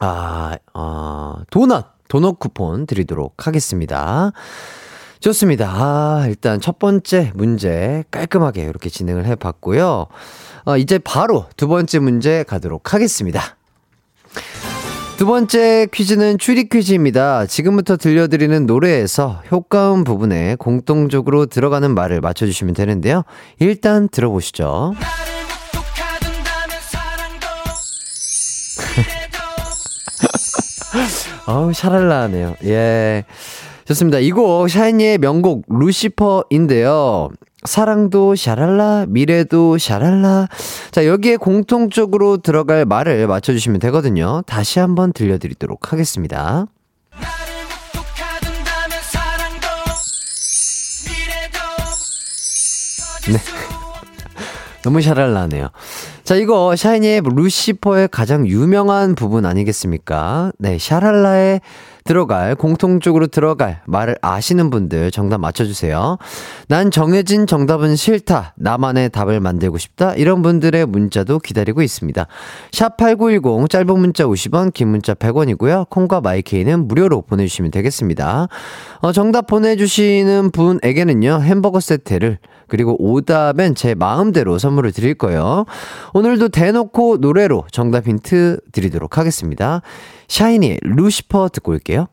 [0.00, 4.32] 아, 어, 도넛, 도넛 쿠폰 드리도록 하겠습니다.
[5.20, 5.70] 좋습니다.
[5.72, 10.06] 아, 일단 첫 번째 문제 깔끔하게 이렇게 진행을 해 봤고요.
[10.66, 13.56] 어, 이제 바로 두 번째 문제 가도록 하겠습니다.
[15.16, 17.46] 두 번째 퀴즈는 추리 퀴즈입니다.
[17.46, 23.22] 지금부터 들려드리는 노래에서 효과음 부분에 공통적으로 들어가는 말을 맞춰주시면 되는데요.
[23.58, 24.94] 일단 들어보시죠.
[31.46, 32.56] 어우, 샤랄라 하네요.
[32.64, 33.24] 예.
[33.86, 34.18] 좋습니다.
[34.18, 37.30] 이 곡 샤이니의 명곡 루시퍼인데요.
[37.64, 40.48] 사랑도 샤랄라, 미래도 샤랄라.
[40.90, 44.42] 자, 여기에 공통적으로 들어갈 말을 맞춰주시면 되거든요.
[44.46, 46.66] 다시 한번 들려드리도록 하겠습니다.
[53.28, 53.38] 네.
[54.82, 55.70] 너무 샤랄라네요.
[56.22, 60.52] 자, 이거 샤이니의 루시퍼의 가장 유명한 부분 아니겠습니까?
[60.58, 61.60] 네, 샤랄라의
[62.06, 66.18] 들어갈, 공통적으로 들어갈 말을 아시는 분들 정답 맞춰주세요.
[66.68, 68.54] 난 정해진 정답은 싫다.
[68.56, 70.14] 나만의 답을 만들고 싶다.
[70.14, 72.26] 이런 분들의 문자도 기다리고 있습니다.
[72.70, 75.90] 샵8910 짧은 문자 50원, 긴 문자 100원이고요.
[75.90, 78.48] 콩과 마이케이는 무료로 보내주시면 되겠습니다.
[79.00, 82.38] 어, 정답 보내주시는 분에게는요, 햄버거 세트를
[82.68, 85.66] 그리고 오답은 제 마음대로 선물을 드릴 거예요.
[86.14, 89.82] 오늘도 대놓고 노래로 정답 힌트 드리도록 하겠습니다.
[90.28, 92.08] 샤이니의 루시퍼 듣고 올게요.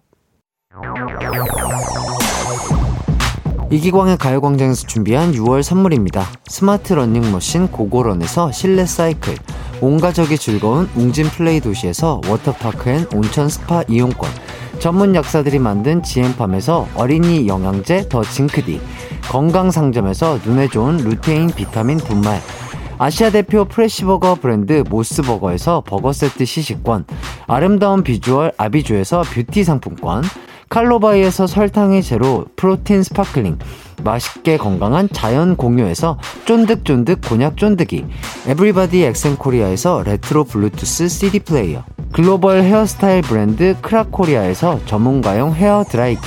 [3.71, 6.28] 이기광의 가요광장에서 준비한 6월 선물입니다.
[6.45, 9.36] 스마트 러닝머신 고고런에서 실내 사이클,
[9.82, 14.30] 온 가족이 즐거운 웅진 플레이 도시에서 워터파크 and 온천 스파 이용권,
[14.78, 18.80] 전문 약사들이 만든 지엠팜에서 어린이 영양제 더 징크디,
[19.32, 22.41] 건강상점에서 눈에 좋은 루테인 비타민 분말,
[23.03, 27.03] 아시아 대표 fresh burger 브랜드 모스버거에서 버거 세트 시식권,
[27.47, 30.23] 아름다운 비주얼 아비주에서 뷰티 상품권,
[30.69, 33.60] 칼로바이에서 설탕이 제로 프로틴 sparkling,
[34.05, 38.05] 맛있게 건강한 자연 공유에서 쫀득쫀득 곤약 쫀득이
[38.47, 46.21] 에브리바디 엑센코리아에서 레트로 블루투스 CD 플레이어 글로벌 헤어스타일 브랜드 크라코리아에서 전문가용 헤어 드라이기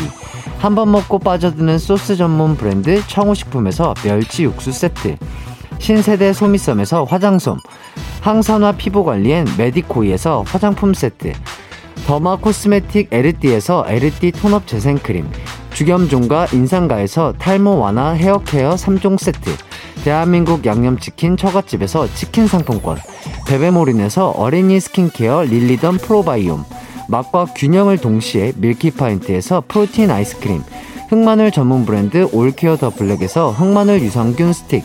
[0.58, 5.16] 한 번 먹고 빠져드는 소스 전문 브랜드 청우식품에서 멸치 육수 세트
[5.78, 7.58] 신세대 소미섬에서 화장솜
[8.20, 11.32] 항산화 피부관리엔 메디코이에서 화장품 세트
[12.06, 15.28] derma cosmetic 에르띠에서 에르띠 tone up 재생크림
[15.72, 19.50] 주겸종과 인상가에서 탈모 완화 헤어케어 3종 세트
[20.04, 22.96] 대한민국 양념치킨 처갓집에서 치킨 상품권
[23.46, 26.64] 베베모린에서 어린이 스킨케어 릴리던 프로바이옴
[27.08, 30.62] 맛과 균형을 동시에 밀키파인트에서 프로틴 아이스크림
[31.08, 34.84] 흑마늘 전문 브랜드 올케어 더 블랙에서 흑마늘 유산균 스틱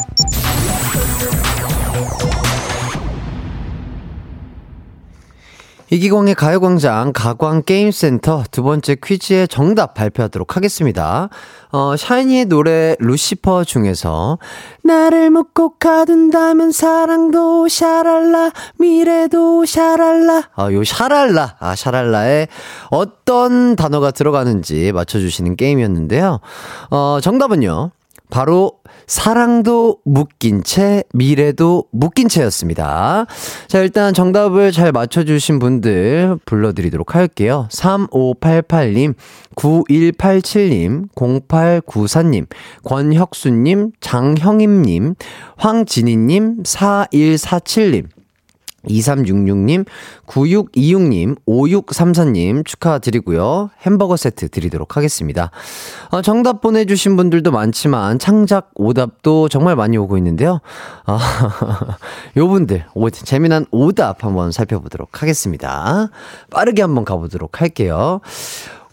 [5.91, 11.27] 이기광의 가요광장 가광게임센터 두 번째 퀴즈의 정답 발표하도록 하겠습니다.
[11.73, 14.39] 어, 샤이니의 노래 루시퍼 중에서
[14.85, 22.47] 나를 묻고 가둔다면 사랑도 샤랄라 미래도 샤랄라 아, 요 샤랄라, 아, 샤랄라에
[22.89, 26.39] 어떤 단어가 들어가는지 맞춰주시는 게임이었는데요.
[26.89, 27.91] 어, 정답은요.
[28.31, 28.71] 바로
[29.05, 33.27] 사랑도 묶인 채 미래도 묶인 채였습니다.
[33.67, 37.67] 자, 일단 정답을 잘 맞춰주신 분들 불러드리도록 할게요.
[37.69, 39.13] 3588님,
[39.55, 42.47] 9187님, 0894님,
[42.83, 45.15] 권혁수님, 장형임님,
[45.57, 48.07] 황진희님, 4147님,
[48.87, 49.85] 2366님,
[50.25, 53.69] 9626님, 5634님 축하드리고요.
[53.81, 55.51] 햄버거 세트 드리도록 하겠습니다.
[56.09, 60.59] 어, 정답 보내주신 분들도 많지만 창작 오답도 정말 많이 오고 있는데요.
[61.05, 61.19] 아,
[62.37, 66.09] 요 분들, 오, 재미난 오답 한번 살펴보도록 하겠습니다.
[66.49, 68.21] 빠르게 한번 가보도록 할게요.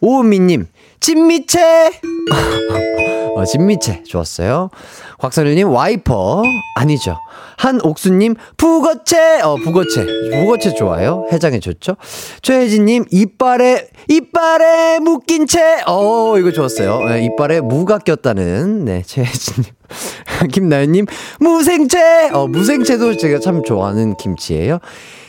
[0.01, 0.67] 오은미님,
[1.01, 1.61] 찐미채!
[3.35, 4.03] 어, 찐미채.
[4.03, 4.71] 좋았어요.
[5.19, 6.43] 곽선일님, 와이퍼.
[6.75, 7.17] 아니죠.
[7.57, 9.41] 한옥수님, 북어채.
[9.43, 10.05] 어, 북어채.
[10.33, 11.27] 북어채 좋아요.
[11.33, 11.97] 해장에 좋죠.
[12.43, 15.83] 최혜진님, 이빨에, 이빨에 묶인 채.
[15.87, 17.01] 어, 이거 좋았어요.
[17.09, 19.71] 네, 이빨에 무가 꼈다는, 네, 최혜진님.
[20.53, 21.07] 김나연님,
[21.41, 22.31] 무생채.
[22.33, 24.79] 어, 무생채도 제가 참 좋아하는 김치예요.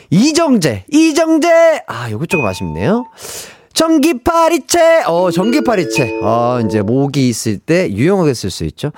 [0.10, 1.84] 이정재, 이정재.
[1.88, 3.06] 아, 요거 조금 아쉽네요.
[3.74, 6.20] 전기파리채, 어, 전기파리채.
[6.22, 8.92] 어, 이제 모기 있을 때 유용하게 쓸 수 있죠.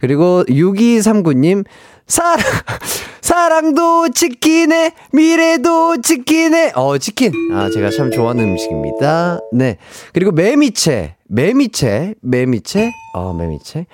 [0.00, 1.64] 그리고 6239님,
[2.06, 2.38] 사랑,
[3.20, 7.32] 사랑도 치킨에, 미래도 치킨에, 어, 치킨.
[7.52, 9.40] 아, 제가 참 좋아하는 음식입니다.
[9.52, 9.78] 네.
[10.12, 13.86] 그리고 매미채, 매미채, 매미채, 어, 매미채.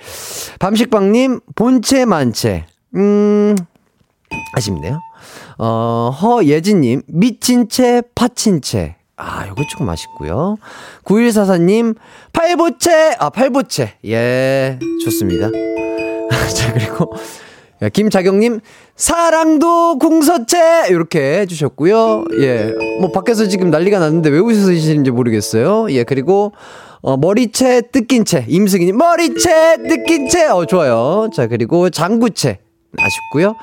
[0.59, 2.65] 밤식빵님, 본채 만채.
[2.97, 3.55] 음,
[4.55, 4.99] 아쉽네요.
[5.59, 8.98] 어, 허예진님, 미친 채, 파친 채.
[9.19, 10.59] 아, 요거 조금 아쉽고요.
[11.05, 11.97] 9144님,
[12.33, 13.17] 팔보채!
[13.19, 13.95] 아, 팔보채.
[14.07, 15.51] 예, 좋습니다.
[16.55, 17.13] 자, 그리고,
[17.83, 18.61] 야, 김자경님,
[18.95, 20.87] 사랑도 궁서채!
[20.91, 22.27] 이렇게 해주셨고요.
[22.41, 25.91] 예, 뭐, 밖에서 지금 난리가 났는데 왜 웃으시는지 모르겠어요.
[25.91, 26.53] 예, 그리고,
[27.01, 28.45] 어, 머리채, 뜯긴 채.
[28.47, 30.47] 임승희님, 머리채, 뜯긴 채!
[30.47, 31.29] 어, 좋아요.
[31.35, 32.59] 자, 그리고 장구채.
[32.97, 33.57] 아쉽고요.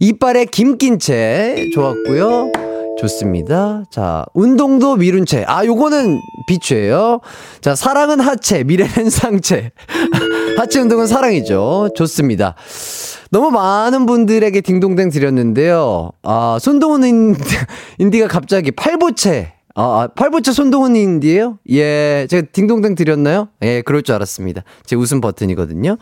[0.00, 1.70] 이빨에 김낀 채.
[1.72, 2.67] 좋았고요.
[2.98, 3.84] 좋습니다.
[3.90, 5.44] 자, 운동도 미룬 채.
[5.46, 7.20] 아, 요거는 비추예요.
[7.60, 9.70] 자, 사랑은 하체, 미래는 상체.
[10.58, 11.90] 하체 운동은 사랑이죠.
[11.94, 12.54] 좋습니다.
[13.30, 16.10] 너무 많은 분들에게 딩동댕 드렸는데요.
[16.22, 17.40] 아, 손동훈 인디,
[17.98, 19.52] 인디가 갑자기 팔보채.
[19.74, 23.48] 아, 아, 팔보채 손동훈 인디예요 예, 제가 딩동댕 드렸나요?
[23.62, 24.64] 예, 그럴 줄 알았습니다.
[24.84, 25.98] 제 웃음 버튼이거든요.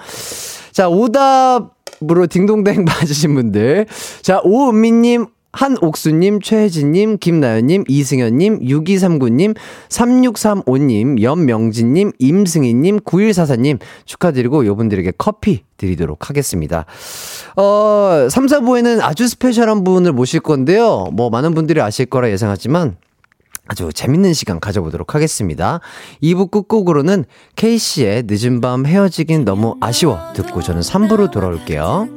[0.73, 3.87] 자, 오답으로 딩동댕 맞으신 분들.
[4.23, 9.57] 자, 오은미님, 한옥수님, 최혜진님, 김나연님, 이승현님, 6239님,
[9.89, 16.85] 3635님, 연명진님, 임승희님, 9144님 축하드리고 요분들에게 커피 드리도록 하겠습니다.
[17.57, 21.09] 어, 3, 4부에는 아주 스페셜한 분을 모실 건데요.
[21.13, 22.97] 뭐 많은 분들이 아실 거라 예상하지만
[23.69, 25.81] 아주 재밌는 시간 가져보도록 하겠습니다.
[26.23, 27.25] 2부 끝곡으로는
[27.57, 32.16] 케이씨의 늦은 밤 헤어지긴 너무 아쉬워 듣고 저는 3부로 돌아올게요.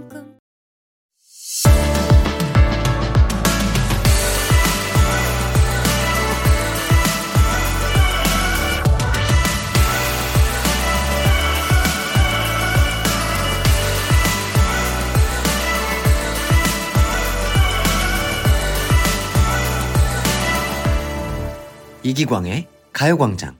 [22.09, 23.55] 이기광의 가요광장.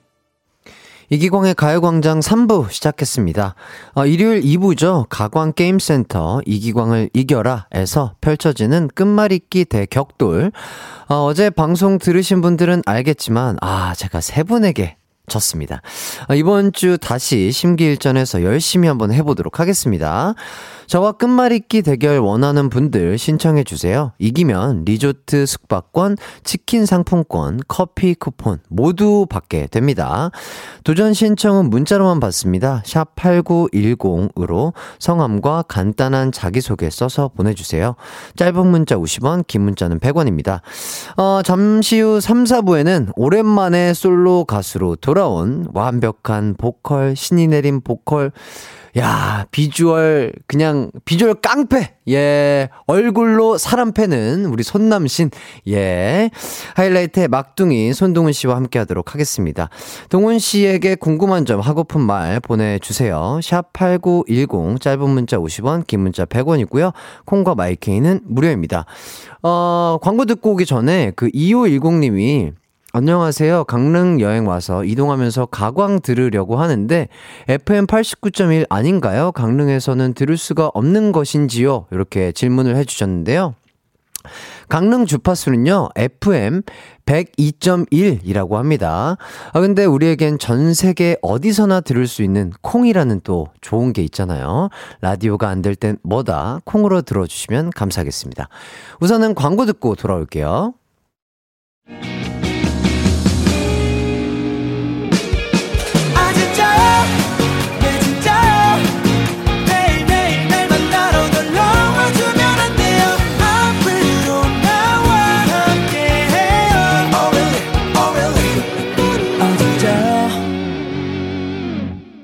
[1.12, 3.54] 이기광의 가요광장 3부 시작했습니다.
[3.94, 5.06] 어, 일요일 2부죠.
[5.10, 10.52] 가광게임센터 이기광을 이겨라에서 펼쳐지는 끝말잇기 대격돌.
[11.10, 15.84] 어, 어제 방송 들으신 분들은 알겠지만, 아, 제가 세 분에게 졌습니다.
[16.28, 20.34] 어, 이번 주 다시 심기일전에서 열심히 한번 해보도록 하겠습니다.
[20.90, 24.12] 저와 끝말잇기 대결 원하는 분들 신청해 주세요.
[24.18, 30.32] 이기면 리조트 숙박권, 치킨 상품권, 커피 쿠폰 모두 받게 됩니다.
[30.84, 32.82] 도전 신청은 문자로만 받습니다.
[32.88, 37.94] 샵 8910으로 성함과 간단한 자기소개 써서 보내주세요.
[38.36, 40.62] 짧은 문자 50원, 긴 문자는 100원입니다.
[41.18, 48.32] 어, 잠시 후 3, 4부에는 오랜만에 솔로 가수로 돌아온 완벽한 보컬, 신이 내린 보컬,
[48.98, 51.96] 야, 비주얼, 그냥, 비주얼 깡패!
[52.10, 55.30] 예, 얼굴로 사람 패는 우리 손남신.
[55.68, 56.32] 예.
[56.76, 59.70] 하이라이트의 막둥이 손동훈 씨와 함께 하도록 하겠습니다.
[60.10, 63.40] 동훈 씨에게 궁금한 점, 하고픈 말 보내주세요.
[63.42, 66.94] 샵8910, 짧은 문자 50원, 긴 문자 100원이고요.
[67.26, 68.86] 콩과 마이케이는 무료입니다.
[69.44, 72.54] 어, 광고 듣고 오기 전에 그 2510님이
[72.92, 73.66] 안녕하세요.
[73.66, 77.08] 강릉 여행 와서 이동하면서 가광 들으려고 하는데
[77.48, 79.32] FM 89.1 아닌가요?
[79.32, 81.86] 강릉에서는 들을 수가 없는 것인지요?
[81.92, 83.54] 이렇게 질문을 해 주셨는데요.
[84.70, 86.64] 강릉 주파수는요, FM
[87.06, 89.18] 102.1이라고 합니다.
[89.54, 94.70] 아, 근데 우리에겐 전 세계 어디서나 들을 수 있는 콩이라는 또 좋은 게 있잖아요.
[95.02, 96.62] 라디오가 안 될 땐 뭐다?
[96.66, 98.50] 콩으로 들어주시면 감사하겠습니다.
[99.00, 100.74] 우선은 광고 듣고 돌아올게요.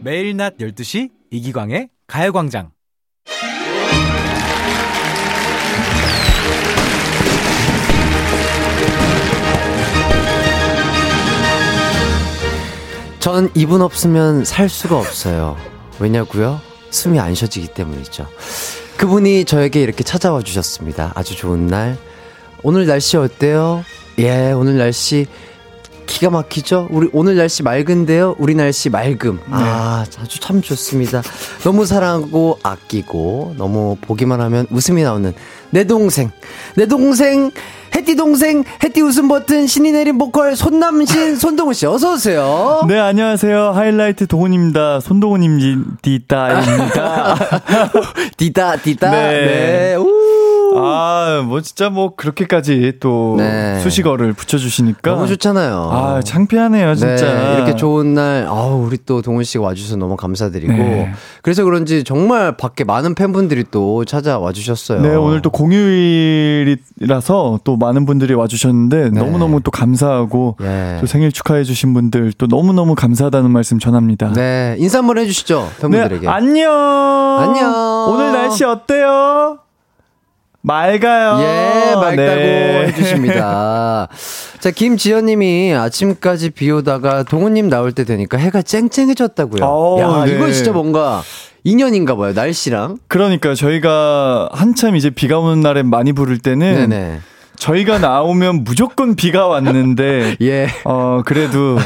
[0.06, 2.70] 매일 낮 12시 이기광의 가요광장.
[13.18, 15.58] 전 이분 없으면 살 수가 없어요.
[16.00, 16.62] 왜냐고요?
[16.92, 18.28] 숨이 안 쉬어지기 때문이죠.
[18.98, 21.14] 그분이 저에게 이렇게 찾아와 주셨습니다.
[21.16, 21.98] 아주 좋은 날.
[22.62, 23.84] 오늘 날씨 어때요?
[24.20, 25.26] 예, 오늘 날씨
[26.06, 26.88] 기가 막히죠?
[26.92, 28.36] 우리 오늘 날씨 맑은데요?
[28.38, 29.40] 우리 날씨 맑음.
[29.52, 31.22] 아, 아주 참 좋습니다.
[31.64, 35.34] 너무 사랑하고 아끼고 너무 보기만 하면 웃음이 나오는
[35.72, 36.32] 내 동생.
[36.76, 37.52] 내 동생
[37.96, 42.84] 해띠 동생 해띠 웃음 버튼 신이 내린 보컬 손남신 손동훈 씨 어서 오세요.
[42.88, 43.72] 네, 안녕하세요.
[43.72, 45.00] 하이라이트 동훈입니다.
[45.00, 46.62] 손동훈입니다.
[48.38, 49.12] 디다 디다.
[49.12, 49.32] 네.
[49.32, 49.96] 네.
[50.76, 50.80] 우.
[50.84, 53.80] 아, 뭐 진짜 뭐 그렇게까지 또 네.
[53.80, 55.12] 수식어를 붙여주시니까.
[55.12, 55.90] 너무 좋잖아요.
[55.92, 57.26] 아, 창피하네요, 진짜.
[57.26, 60.74] 네, 이렇게 좋은 날, 아우, 우리 또 동훈 씨가 와주셔서 너무 감사드리고.
[60.74, 61.14] 네.
[61.42, 65.02] 그래서 그런지 정말 밖에 많은 팬분들이 또 찾아와 주셨어요.
[65.02, 69.20] 네, 오늘 또 공휴일이라서 또 많은 분들이 와주셨는데 네.
[69.20, 70.98] 너무 너무 또 감사하고 예.
[71.00, 74.34] 또 생일 축하해주신 분들 또 너무 너무 감사하다는 말씀 전합니다.
[74.34, 76.22] 네, 인사 한번 해주시죠, 팬분들에게.
[76.22, 76.72] 네, 안녕.
[76.72, 78.08] 안녕.
[78.10, 79.60] 오늘 날씨 어때요?
[80.66, 81.38] 맑아요.
[81.42, 82.88] 예, 맑다고 네.
[82.88, 84.08] 해주십니다.
[84.60, 89.64] 자, 김지연님이 아침까지 비 오다가 동훈님 나올 때 되니까 해가 쨍쨍해졌다고요.
[89.64, 90.34] 어, 야, 네.
[90.34, 91.22] 이건 진짜 뭔가
[91.64, 92.98] 인연인가 봐요, 날씨랑.
[93.08, 97.20] 그러니까 저희가 한참 이제 비가 오는 날에 많이 부를 때는 네네.
[97.58, 100.68] 저희가 나오면 무조건 비가 왔는데 예.
[100.84, 101.78] 어 그래도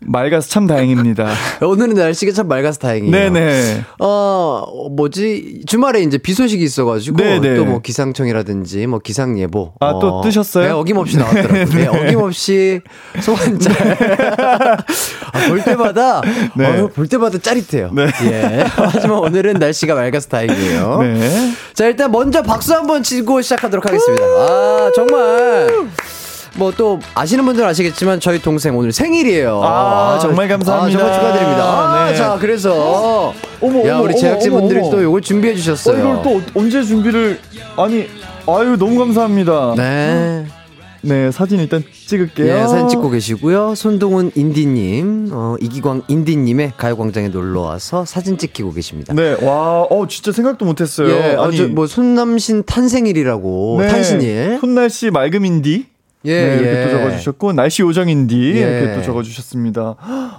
[0.00, 1.28] 맑아서 참 다행입니다.
[1.60, 3.10] 오늘은 날씨가 참 맑아서 다행이에요.
[3.10, 3.82] 네네.
[3.98, 5.62] 어, 뭐지?
[5.66, 7.16] 주말에 이제 비 소식이 있어가지고.
[7.18, 9.72] 또 뭐 기상청이라든지 뭐 기상 예보.
[9.80, 10.64] 아, 또 뜨셨어요?
[10.64, 11.64] 네, 어김없이 나왔더라고요.
[11.74, 12.80] 네, 어김없이
[13.20, 13.74] 소환짤.
[15.32, 16.22] 아, 볼 때마다,
[16.56, 16.80] 네.
[16.80, 17.90] 어, 볼 때마다 짜릿해요.
[17.92, 18.06] 네.
[18.24, 18.64] 예.
[18.66, 20.98] 하지만 오늘은 날씨가 맑아서 다행이에요.
[21.02, 21.52] 네.
[21.74, 24.24] 자, 일단 먼저 박수 한번 치고 시작하도록 하겠습니다.
[24.24, 25.88] 아, 정말.
[26.58, 29.60] 뭐 또 아시는 분들은 아시겠지만 저희 동생 오늘 생일이에요.
[29.64, 30.98] 아, 정말 감사합니다.
[30.98, 31.64] 아, 정말 축하드립니다.
[31.64, 32.16] 아, 네.
[32.16, 35.02] 자, 그래서 어머, 야, 어머, 우리 어머, 제작진 분들이 어머, 또.
[35.02, 35.96] 요걸 준비해 주셨어요.
[35.96, 37.40] 어, 이걸 또 언제 준비를
[37.76, 38.06] 아니
[38.46, 39.74] 아유 너무 감사합니다.
[39.76, 40.46] 네.
[41.00, 42.52] 네, 사진 일단 찍을게요.
[42.52, 43.74] 예, 사진 찍고 계시고요.
[43.76, 49.14] 손동훈 인디님, 어, 이기광 인디님의 가요광장에 놀러 와서 사진 찍히고 계십니다.
[49.14, 51.08] 네, 와, 어 진짜 생각도 못했어요.
[51.08, 54.58] 예, 아주 뭐 손남신 탄생일이라고 네, 탄신일.
[54.60, 55.86] 손날씨 맑음 인디.
[56.24, 56.84] 예, 네, 이렇게 예.
[56.84, 58.60] 또 적어주셨고 날씨 요정인디 예.
[58.60, 59.94] 이렇게 또 적어주셨습니다.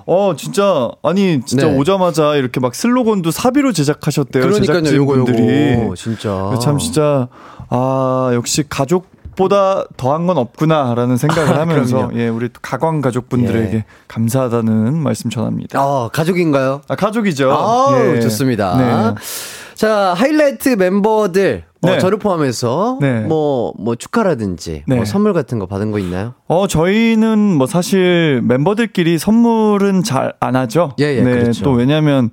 [0.05, 1.77] 어 진짜 아니 진짜 네.
[1.77, 5.73] 오자마자 이렇게 막 슬로건도 사비로 제작하셨대요 그러니까요, 제작진분들이.
[5.83, 6.51] 요거 진짜.
[6.61, 7.27] 참 진짜
[7.69, 9.07] 아 역시 가족
[9.39, 12.19] 이것보다 더한 건 없구나라는 생각을 하면서 그럼요.
[12.19, 13.85] 예, 우리 또 가광 가족분들에게 예.
[14.09, 15.79] 감사하다는 말씀 전합니다.
[15.79, 16.81] 아, 가족인가요?
[16.89, 17.49] 아, 가족이죠.
[17.49, 18.19] 아우, 예.
[18.19, 18.75] 좋습니다.
[19.15, 19.15] 네.
[19.75, 21.97] 자, 하이라이트 멤버들, 어, 네.
[21.99, 23.21] 저를 포함해서, 네.
[23.21, 24.95] 뭐, 뭐, 축하라든지, 네.
[24.95, 26.33] 뭐, 선물 같은 거 받은 거 있나요?
[26.47, 30.93] 어, 저희는 뭐 사실 멤버들끼리 선물은 잘 안 하죠.
[30.99, 31.63] 예, 예, 네, 그렇죠.
[31.63, 32.31] 또 왜냐면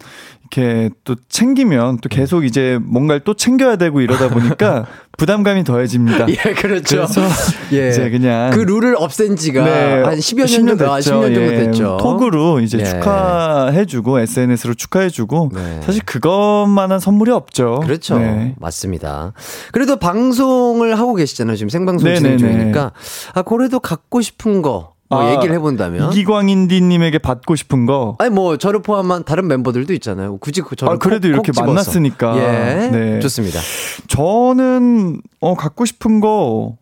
[0.50, 4.86] 이렇게 또 챙기면 또 계속 이제 뭔가를 또 챙겨야 되고 이러다 보니까
[5.18, 6.28] 부담감이 더해집니다.
[6.28, 7.06] 예, 그렇죠.
[7.06, 7.22] 그래서
[7.72, 7.88] 예.
[7.88, 11.48] 이제 그냥 그 룰을 없앤 지가 네, 한 10여 년 정도, 아, 10년 정도 예,
[11.64, 11.96] 됐죠.
[12.00, 12.84] 톡으로 이제 예.
[12.84, 15.80] 축하해 주고 SNS로 축하해 주고 네.
[15.82, 17.80] 사실 그것만한 선물이 없죠.
[17.82, 18.18] 그렇죠.
[18.18, 18.54] 네.
[18.58, 19.32] 맞습니다.
[19.72, 21.56] 그래도 방송을 하고 계시잖아요.
[21.56, 22.38] 지금 생방송 진행 네네네.
[22.38, 22.92] 중이니까.
[23.34, 26.12] 아, 그래도 갖고 싶은 거, 뭐 아, 얘기를 해본다면.
[26.12, 28.16] 이기광인디님에게 받고 싶은 거.
[28.18, 30.38] 아니 뭐 저를 포함한 다른 멤버들도 있잖아요.
[30.38, 31.64] 굳이 그 저를 아, 그래도 콕- 이렇게 콕.
[31.66, 32.36] 만났으니까.
[32.38, 33.20] 예, 네.
[33.20, 33.60] 좋습니다.
[34.08, 36.76] 저는 어 갖고 싶은 거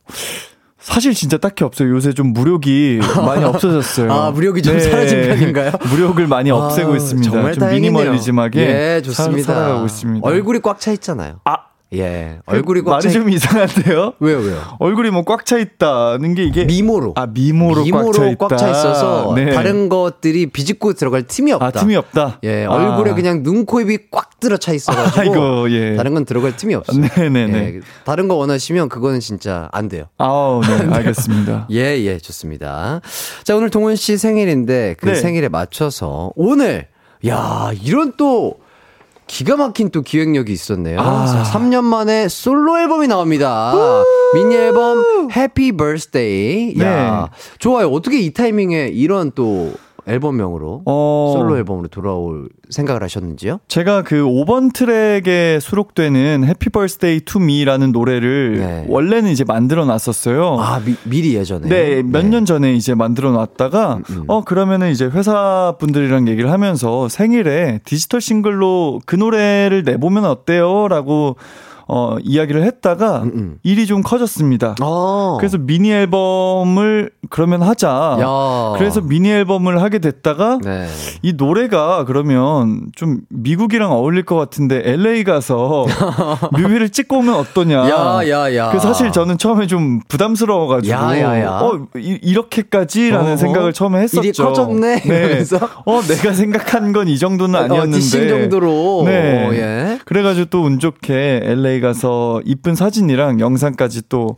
[0.79, 1.91] 사실 진짜 딱히 없어요.
[1.91, 4.07] 요새 좀 무력이 많이 없어졌어요.
[4.07, 4.13] 네.
[4.13, 5.73] 아, 무력이 좀 사라진 편인가요?
[5.91, 7.31] 무력을 많이 없애고 아, 있습니다.
[7.31, 7.93] 정말 좀 다행이네요.
[7.93, 9.55] 미니멀리즘하게 예, 좋습니다.
[9.55, 10.27] 살, 아가고 있습니다.
[10.29, 11.41] 얼굴이 꽉 차 있잖아요.
[11.45, 11.57] 아,
[11.99, 13.09] 예, 얼굴이 꽉 차.
[13.09, 14.15] 말이 좀 이상한데요?
[14.21, 14.61] 왜요, 왜요?
[14.79, 17.13] 얼굴이 뭐 꽉 차 있다는 게 이게 미모로.
[17.17, 19.51] 아 미모로, 미모로 꽉꽉차 있어서 네.
[19.53, 21.67] 다른 것들이 비집고 들어갈 틈이 없다.
[21.67, 22.39] 아 틈이 없다.
[22.45, 22.71] 예, 아.
[22.71, 25.97] 얼굴에 그냥 눈, 코, 입이 꽉 들어 차 있어 가지고 아이고, 예.
[25.97, 27.01] 다른 건 들어갈 틈이 없어요.
[27.01, 27.59] 네 네네.
[27.77, 30.05] 예, 다른 거 원하시면 그거는 진짜 안 돼요.
[30.19, 31.69] 아우 네 알겠습니다.
[31.71, 33.01] 예, 예, 좋습니다.
[33.45, 35.15] 자, 오늘 동훈 씨 생일인데 그 네.
[35.15, 36.87] 생일에 맞춰서 오늘
[37.27, 38.57] 야, 이런 또
[39.35, 41.01] 기가 막힌 또 기획력이 있었네요.
[41.01, 41.27] 아.
[41.27, 43.75] 자, 3년 만에 솔로 앨범이 나옵니다.
[44.33, 46.81] 미니 앨범 Happy Birthday.
[46.81, 47.89] 야, 좋아요.
[47.89, 49.73] 어떻게 이 타이밍에 이런 또
[50.07, 51.35] 앨범명으로 어.
[51.37, 53.61] 솔로 앨범으로 돌아올 생각을 하셨는지요?
[53.69, 58.87] 제가 그 5번 트랙에 수록되는 Happy Birthday to Me라는 노래를 네.
[58.89, 60.59] 원래는 이제 만들어 놨었어요.
[60.61, 61.69] 아, 미, 미리 예전에.
[61.69, 64.25] 네, 몇년 전에 이제 만들어 놨다가, 음.
[64.27, 70.89] 어, 그러면은 이제 회사 분들이랑 얘기를 하면서 생일에 디지털 싱글로 그 노래를 내보면 어때요?
[70.89, 71.37] 라고,
[71.87, 73.59] 어, 이야기를 했다가 음, 음.
[73.63, 74.75] 일이 좀 커졌습니다.
[74.81, 75.37] 아.
[75.39, 78.17] 그래서 미니 앨범을 그러면 하자.
[78.21, 78.79] 야.
[78.79, 80.87] 그래서 미니 앨범을 하게 됐다가 네.
[81.23, 85.87] 이 노래가 그러면 좀 미국이랑 어울릴 것 같은데 LA 가서
[86.57, 87.89] 뮤비를 찍고 오면 어떠냐.
[87.91, 88.71] 야, 야, 야.
[88.71, 91.51] 그 사실 저는 처음에 좀 부담스러워가지고 야, 야, 야.
[91.61, 93.37] 어 이, 렇게까지라는 어허.
[93.37, 94.23] 생각을 처음에 했었죠.
[94.23, 95.57] 일이 커졌네, 이러면서.
[95.87, 97.99] 어 내가 생각한 건 이 정도는 아니었는데.
[97.99, 99.03] 어, 정도로.
[99.05, 99.47] 네.
[99.47, 99.99] 어, 예.
[100.07, 104.37] 그래가지고 또 운 좋게 LA 가서 이쁜 사진이랑 영상까지 또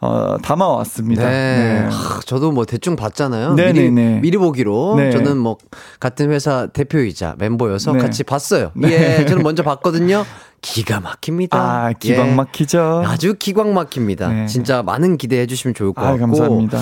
[0.00, 1.28] 어, 담아왔습니다.
[1.28, 1.88] 네.
[1.90, 3.54] 하, 저도 뭐 대충 봤잖아요.
[3.54, 4.20] 네, 미리, 네, 네.
[4.20, 4.94] 미리 보기로.
[4.96, 5.10] 네.
[5.10, 5.58] 저는 뭐
[5.98, 7.98] 같은 회사 대표이자 멤버여서 네.
[7.98, 8.70] 같이 봤어요.
[8.84, 10.24] 예, 저는 먼저 봤거든요.
[10.60, 11.56] 기가 막힙니다.
[11.58, 12.34] 아 기방 예.
[12.34, 13.02] 막히죠.
[13.06, 14.28] 아주 기광 막힙니다.
[14.28, 14.46] 네.
[14.46, 16.20] 진짜 많은 기대해 주시면 좋을 것 아, 같고.
[16.20, 16.80] 감사합니다.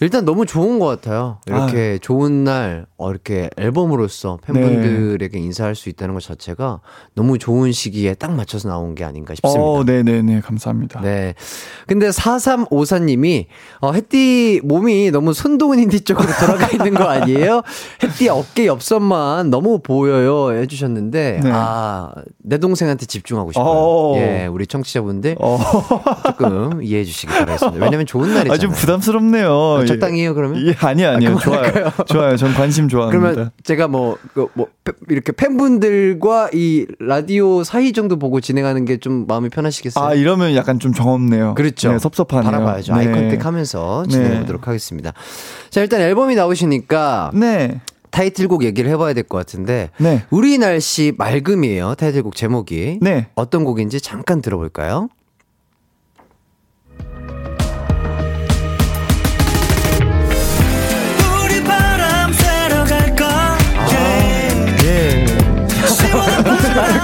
[0.00, 1.38] 일단 너무 좋은 것 같아요.
[1.46, 6.80] 이렇게 좋은 날, 어, 이렇게 앨범으로서 팬분들에게 인사할 수 있다는 것 자체가
[7.14, 9.60] 너무 좋은 시기에 딱 맞춰서 나온 게 아닌가 싶습니다.
[9.60, 11.00] 어, 네 네 네 감사합니다.
[11.00, 11.34] 네.
[11.86, 13.48] 근데 4354 님이,
[13.80, 17.62] 어, 햇띠 몸이 너무 손동훈 인디 쪽으로 돌아가 있는 거 아니에요?
[18.02, 20.52] 햇띠 어깨 옆선만 너무 보여요.
[20.56, 21.50] 해 주셨는데, 네.
[21.52, 23.66] 아, 내 동생한테 집 중하고 싶어요.
[23.66, 24.14] 어.
[24.18, 25.58] 예, 우리 청취자분들 어.
[26.26, 27.84] 조금 이해해 주시기 바라겠습니다.
[27.84, 28.52] 왜냐면 좋은 날이잖아요.
[28.52, 29.84] 아, 좀 부담스럽네요.
[29.86, 30.66] 적당히 해요, 그러면?
[30.66, 31.36] 예, 아니, 아니요.
[31.36, 31.72] 아, 좋아요.
[32.06, 32.36] 좋아요.
[32.36, 33.18] 전 관심 좋아합니다.
[33.32, 38.98] 그러면 제가 뭐, 그, 뭐, 팬- 이렇게 팬분들과 이 라디오 사이 정도 보고 진행하는 게
[38.98, 40.04] 좀 마음이 편하시겠어요?
[40.04, 41.54] 아, 이러면 약간 좀 정없네요.
[41.54, 41.92] 그렇죠.
[41.92, 42.50] 네, 섭섭하네요.
[42.50, 42.94] 바라봐야죠.
[42.94, 42.98] 네.
[43.00, 44.12] 아이 컨택 하면서 네.
[44.12, 45.12] 진행해 보도록 하겠습니다.
[45.70, 47.80] 자, 일단 앨범이 나오시니까 네.
[48.10, 49.90] 타이틀곡 얘기를 해봐야 될 것 같은데.
[49.98, 50.22] 네.
[50.30, 51.94] 우리 날씨 맑음이에요.
[51.96, 52.98] 타이틀곡 제목이.
[53.02, 53.26] 네.
[53.34, 55.08] 어떤 곡인지 잠깐 들어볼까요?
[61.44, 63.56] 우리 바람 쐬러 갈까
[63.92, 65.26] 예.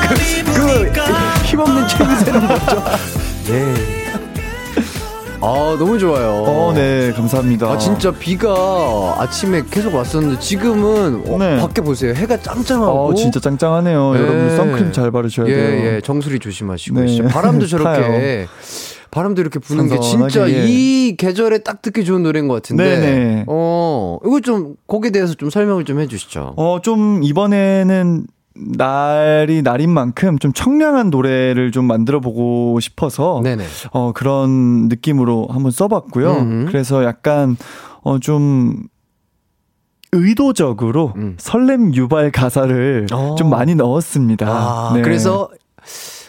[0.09, 2.85] 그 힘없는 최민세는 뭐죠?
[3.47, 4.04] 네.
[5.47, 6.43] 아, 너무 좋아요.
[6.47, 7.13] 어, 네.
[7.13, 7.67] 감사합니다.
[7.71, 11.59] 아, 진짜 비가 아침에 계속 왔었는데 지금은 어, 네.
[11.61, 12.15] 밖에 보세요.
[12.15, 13.09] 해가 짱짱하고.
[13.09, 14.13] 어, 진짜 짱짱하네요.
[14.15, 14.21] 네.
[14.21, 15.87] 여러분 선크림 잘 바르셔야 예, 돼요.
[15.97, 17.01] 예, 정수리 조심하시고.
[17.01, 17.07] 네.
[17.09, 18.47] 진짜 바람도 저렇게.
[19.11, 20.65] 바람도 이렇게 부는 게 진짜 예.
[20.67, 22.99] 이 계절에 딱 듣기 좋은 노래인 것 같은데.
[22.99, 23.45] 네네.
[23.47, 26.55] 어, 이거 좀, 곡에 대해서 좀 설명을 좀 해주시죠.
[26.57, 33.65] 어, 좀 이번에는 날이 날인 만큼 좀 청량한 노래를 좀 만들어 보고 싶어서 네네.
[33.91, 36.67] 어, 그런 느낌으로 한번 써봤고요.
[36.69, 37.57] 그래서 약간,
[38.03, 38.85] 어, 좀,
[40.13, 41.35] 의도적으로 음.
[41.39, 43.35] 설렘 유발 가사를 어.
[43.37, 44.47] 좀 많이 넣었습니다.
[44.49, 45.03] 아, 네.
[45.03, 45.49] 그래서,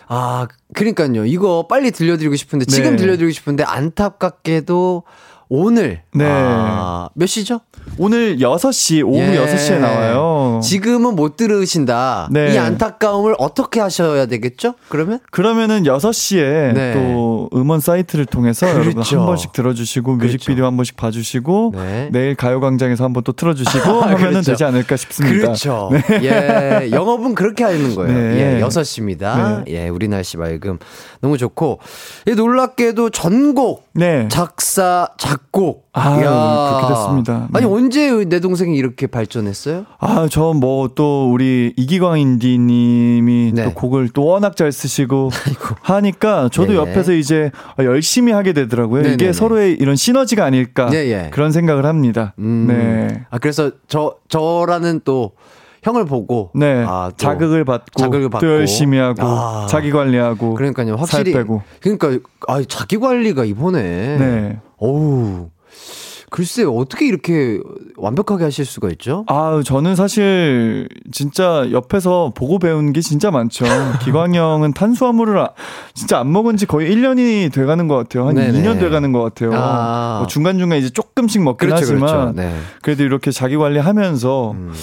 [0.08, 1.26] 아, 그러니까요.
[1.26, 2.96] 이거 빨리 들려드리고 싶은데, 지금 네.
[2.98, 5.04] 들려드리고 싶은데, 안타깝게도
[5.50, 6.02] 오늘.
[6.14, 6.26] 네.
[6.28, 7.62] 아, 몇 시죠?
[7.98, 9.38] 오늘 6시, 오후 예.
[9.38, 10.60] 6시에 나와요.
[10.64, 12.30] 지금은 못 들으신다.
[12.32, 12.54] 네.
[12.54, 14.74] 이 안타까움을 어떻게 하셔야 되겠죠?
[14.90, 15.20] 그러면?
[15.32, 16.94] 그러면은 6시에 네.
[16.94, 19.20] 또 음원 사이트를 통해서 여러분 그렇죠.
[19.20, 22.10] 한 번씩 들어 주시고 뮤직비디오 한 번씩 봐 주시고 네.
[22.12, 24.52] 내일 가요 광장에서 한 번 또 틀어 주시고 하면은 그렇죠.
[24.52, 25.38] 되지 않을까 싶습니다.
[25.48, 25.90] 그렇죠.
[26.22, 26.90] 예.
[26.92, 28.14] 영업은 그렇게 하는 거예요.
[28.14, 28.60] 네.
[28.60, 28.64] 예.
[28.64, 29.64] 6시입니다.
[29.66, 29.74] 네.
[29.86, 29.90] 예.
[29.90, 30.80] 우리 날씨 맑음.
[31.22, 31.80] 너무 좋고.
[32.28, 33.85] 예, 놀랍게도 전곡.
[33.98, 34.28] 네.
[34.30, 35.86] 작사, 작곡.
[35.94, 36.80] 아, 이야.
[36.82, 37.48] 그렇게 됐습니다.
[37.54, 37.72] 아니, 네.
[37.72, 39.86] 언제 내 동생이 이렇게 발전했어요?
[40.00, 43.64] 아, 저 뭐 또 우리 이기광 인디 님이 네.
[43.64, 45.30] 또 곡을 또 워낙 잘 쓰시고
[45.82, 46.80] 하니까 저도 예, 예.
[46.82, 49.04] 옆에서 이제 열심히 하게 되더라고요.
[49.04, 49.24] 네네네.
[49.24, 51.30] 이게 서로의 이런 시너지가 아닐까 예, 예.
[51.32, 52.34] 그런 생각을 합니다.
[52.40, 52.66] 음.
[52.68, 53.26] 네.
[53.30, 55.32] 아, 그래서 저, 저라는 또
[55.86, 56.50] 형을 보고.
[56.56, 56.84] 네.
[56.88, 58.46] 아, 또 자극을 받고, 자극을 받고.
[58.46, 59.68] 또 열심히 하고 아.
[59.70, 60.96] 자기 관리하고 그러니까요.
[60.96, 61.32] 확실히.
[61.32, 61.62] 살 빼고.
[61.80, 62.18] 그러니까,
[62.48, 63.84] 아, 자기 관리가 이번에.
[64.18, 64.60] 네.
[64.78, 65.50] 어우.
[66.32, 67.60] 글쎄요, 어떻게 이렇게
[67.98, 69.24] 완벽하게 하실 수가 있죠?
[69.28, 73.64] 아, 저는 사실 진짜 옆에서 보고 배운 게 진짜 많죠.
[74.04, 75.52] 기광 형은 탄수화물을 아-
[75.94, 78.28] 진짜 안 먹은 지 거의 1년이 돼 가는 것 같아요.
[78.28, 78.62] 한 네네.
[78.62, 79.52] 2년 돼 가는 것 같아요.
[79.54, 80.18] 아.
[80.20, 82.32] 뭐 중간 중간 이제 조금씩 먹긴 그렇죠, 하지만 그렇죠.
[82.36, 82.56] 네.
[82.82, 84.74] 그래도 이렇게 자기 관리하면서 음.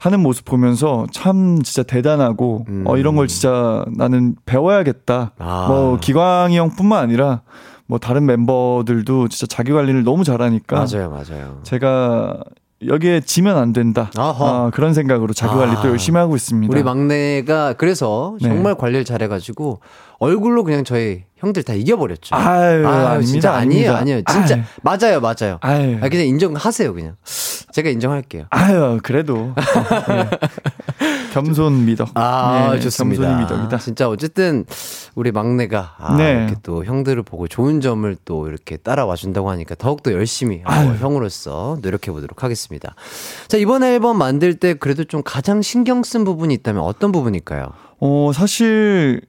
[0.00, 2.84] 하는 모습 보면서 참 진짜 대단하고 음.
[2.86, 5.32] 어 이런 걸 진짜 나는 배워야겠다.
[5.38, 5.66] 아.
[5.68, 7.42] 뭐 기광이 형뿐만 아니라
[7.90, 11.58] 뭐 다른 멤버들도 진짜 자기 관리를 너무 잘하니까 맞아요, 맞아요.
[11.64, 12.38] 제가
[12.86, 14.12] 여기에 지면 안 된다.
[14.16, 15.82] 아, 그런 생각으로 자기 관리 아.
[15.82, 16.72] 또 열심히 하고 있습니다.
[16.72, 18.48] 우리 막내가 그래서 네.
[18.48, 19.80] 정말 관리를 잘해가지고
[20.20, 22.36] 얼굴로 그냥 저희 형들 다 이겨버렸죠.
[22.36, 23.98] 아유, 아닙니다, 진짜 아니에요, 아닙니다.
[23.98, 24.22] 아니에요.
[24.28, 24.62] 진짜 아유.
[24.82, 25.58] 맞아요, 맞아요.
[25.60, 27.16] 아유, 아, 그냥 인정하세요, 그냥.
[27.72, 28.44] 제가 인정할게요.
[28.50, 29.54] 아유, 그래도
[30.10, 30.28] 예.
[31.32, 32.10] 겸손 미덕.
[32.14, 33.22] 아, 예, 좋습니다.
[33.22, 33.78] 겸손이 미덕이다.
[33.78, 34.64] 진짜 어쨌든
[35.14, 36.32] 우리 막내가 아, 네.
[36.32, 40.70] 이렇게 또 형들을 보고 좋은 점을 또 이렇게 따라와 준다고 하니까 더욱더 열심히 어.
[40.98, 42.94] 형으로서 노력해 보도록 하겠습니다.
[43.48, 47.68] 자, 이번 앨범 만들 때 그래도 좀 가장 신경 쓴 부분이 있다면 어떤 부분일까요?
[48.00, 49.20] 어, 사실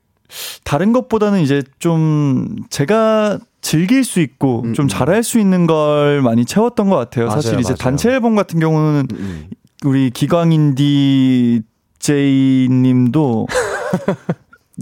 [0.63, 4.87] 다른 것보다는 이제 좀 제가 즐길 수 있고 음, 좀 음.
[4.87, 7.27] 잘할 수 있는 걸 많이 채웠던 것 같아요.
[7.27, 7.77] 맞아요, 사실 이제 맞아요.
[7.77, 9.45] 단체 앨범 같은 경우는 음.
[9.85, 11.61] 우리 기광인디
[11.99, 13.47] 제이님도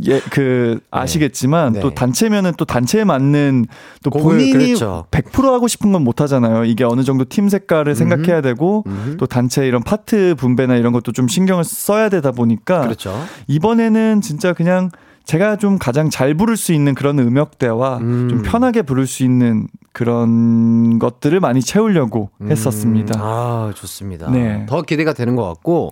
[0.07, 1.79] 예, 그, 아시겠지만, 네.
[1.81, 3.65] 또 단체면은 또 단체에 맞는,
[4.01, 5.05] 또 본인이 그렇죠.
[5.11, 6.63] 100% 하고 싶은 건 못 하잖아요.
[6.63, 9.17] 이게 어느 정도 팀 색깔을 생각해야 되고, 음.
[9.19, 13.13] 또 단체 이런 파트 분배나 이런 것도 좀 신경을 써야 되다 보니까, 그렇죠.
[13.47, 14.89] 이번에는 진짜 그냥
[15.29, 18.29] 제가 좀 가장 잘 부를 수 있는 그런 음역대와 음.
[18.31, 23.19] 좀 편하게 부를 수 있는 그런 것들을 많이 채우려고 음, 했었습니다.
[23.21, 24.31] 아, 좋습니다.
[24.31, 24.65] 네.
[24.67, 25.91] 더 기대가 되는 것 같고,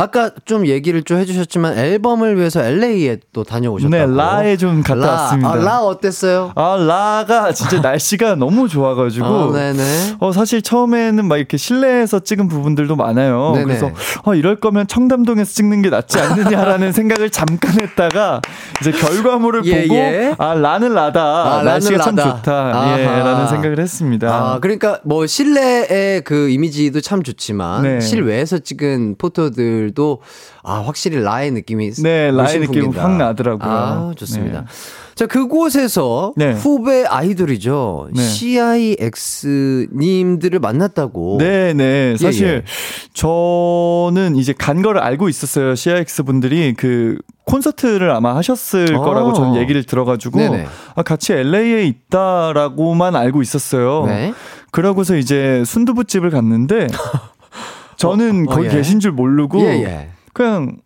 [0.00, 4.10] 아까 좀 얘기를 좀 해주셨지만, 앨범을 위해서 LA에 또 다녀오셨다고.
[4.10, 5.12] 네, 라에 좀 갔다 라.
[5.12, 5.50] 왔습니다.
[5.50, 6.52] 아, 라 어땠어요?
[6.54, 9.26] 아, 라가 진짜 날씨가 너무 좋아가지고.
[9.26, 9.82] 아, 네네.
[10.20, 13.52] 어, 사실 처음에는 막 이렇게 실내에서 찍은 부분들도 많아요.
[13.54, 13.64] 네네.
[13.64, 13.90] 그래서,
[14.22, 18.40] 어, 이럴 거면 청담동에서 찍는 게 낫지 않느냐라는 생각을 잠깐 했다가,
[18.80, 20.34] 이제 결과물을 예, 보고, 예.
[20.38, 21.20] 아, 라는 라다.
[21.20, 22.36] 아, 라는 날씨가 참 라다.
[22.36, 22.98] 좋다.
[23.00, 23.18] 예, 아하.
[23.24, 24.28] 라는 생각을 했습니다.
[24.32, 28.00] 아, 그러니까 뭐 실내의 그 이미지도 참 좋지만 네.
[28.00, 30.20] 실외에서 찍은 포토들 도
[30.62, 33.02] 아, 확실히 라의 느낌이 네, 라의 풍긴다.
[33.02, 33.70] 확 나더라고요.
[33.70, 34.60] 아, 좋습니다.
[34.60, 34.66] 네.
[35.14, 36.52] 자, 그곳에서 네.
[36.52, 38.10] 후배 아이돌이죠.
[38.14, 38.22] 네.
[38.22, 41.38] CIX 님들을 만났다고.
[41.40, 42.16] 네, 네.
[42.16, 42.62] 사실 예.
[43.14, 45.74] 저는 이제 간 거를 알고 있었어요.
[45.74, 49.00] CIX 분들이 그 콘서트를 아마 하셨을 아.
[49.00, 50.66] 거라고 저는 얘기를 들어가지고 네네.
[50.94, 54.04] 아, 같이 LA에 있다라고만 알고 있었어요.
[54.06, 54.32] 네.
[54.70, 56.86] 그러고서 이제 순두부집을 갔는데
[57.98, 58.70] 저는 어, 어, 거기 예.
[58.70, 60.08] 계신 줄 모르고 예, 예.
[60.32, 60.78] 그냥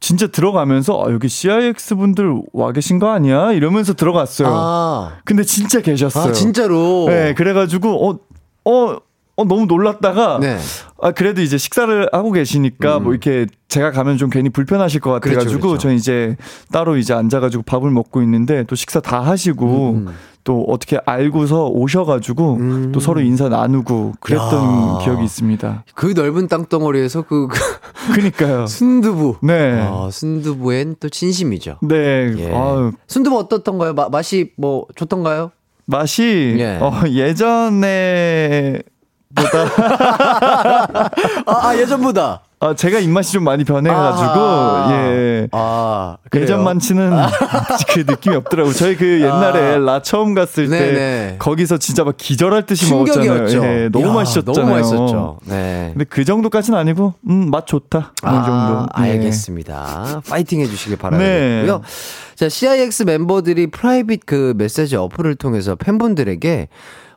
[0.00, 3.52] 진짜 들어가면서 아, 여기 CIX 분들 와 계신 거 아니야?
[3.52, 4.48] 이러면서 들어갔어요.
[4.48, 6.30] 아, 근데 진짜 계셨어요.
[6.30, 7.06] 아, 진짜로.
[7.08, 8.18] 네, 그래가지고 어,
[8.64, 8.96] 어,
[9.36, 10.58] 어 너무 놀랐다가 네.
[11.00, 13.04] 아 그래도 이제 식사를 하고 계시니까 음.
[13.04, 15.78] 뭐 이렇게 제가 가면 좀 괜히 불편하실 것 그렇죠, 같아가지고 그렇죠.
[15.78, 16.36] 저 이제
[16.72, 20.08] 따로 이제 앉아가지고 밥을 먹고 있는데 또 식사 다 하시고 음.
[20.48, 22.90] 또 어떻게 알고서 오셔가지고 음.
[22.92, 24.98] 또 서로 인사 나누고 그랬던 야.
[25.04, 25.84] 기억이 있습니다.
[25.94, 27.58] 그 넓은 땅덩어리에서 그, 그
[28.14, 28.66] 그니까요.
[28.66, 29.36] 순두부.
[29.42, 29.86] 네.
[29.86, 31.80] 아, 순두부엔 또 진심이죠.
[31.82, 32.32] 네.
[32.38, 32.50] 예.
[32.50, 33.92] 아유, 순두부 어떻던가요?
[33.92, 35.50] 마, 맛이 뭐 좋던가요?
[35.84, 36.78] 맛이 예.
[36.80, 38.80] 어, 예전에
[39.34, 39.66] 보다
[41.44, 42.40] 아, 아, 예전보다.
[42.60, 45.48] 아, 제가 입맛이 좀 많이 변해가지고, 아, 예.
[45.52, 46.42] 아, 그래요?
[46.42, 47.12] 예전만치는
[47.94, 48.74] 그 느낌이 없더라고요.
[48.74, 49.78] 저희 그 옛날에 아.
[49.78, 51.36] 라 처음 갔을 때 네네.
[51.38, 53.46] 거기서 진짜 막 기절할 듯이 먹었잖아요.
[53.46, 53.64] 충격이었죠.
[53.64, 54.64] 예, 너무 야, 맛있었잖아요.
[54.66, 55.38] 너무 맛있었죠.
[55.44, 55.90] 네.
[55.92, 58.12] 근데 그 정도까지는 아니고, 음, 맛 좋다.
[58.18, 58.86] 이 정도.
[58.98, 59.02] 예.
[59.02, 60.22] 알겠습니다.
[60.28, 61.26] 파이팅 해주시길 바라고요.
[61.26, 61.66] 네.
[62.34, 66.68] 자, CIX 멤버들이 private 그 메시지 어플을 통해서 팬분들에게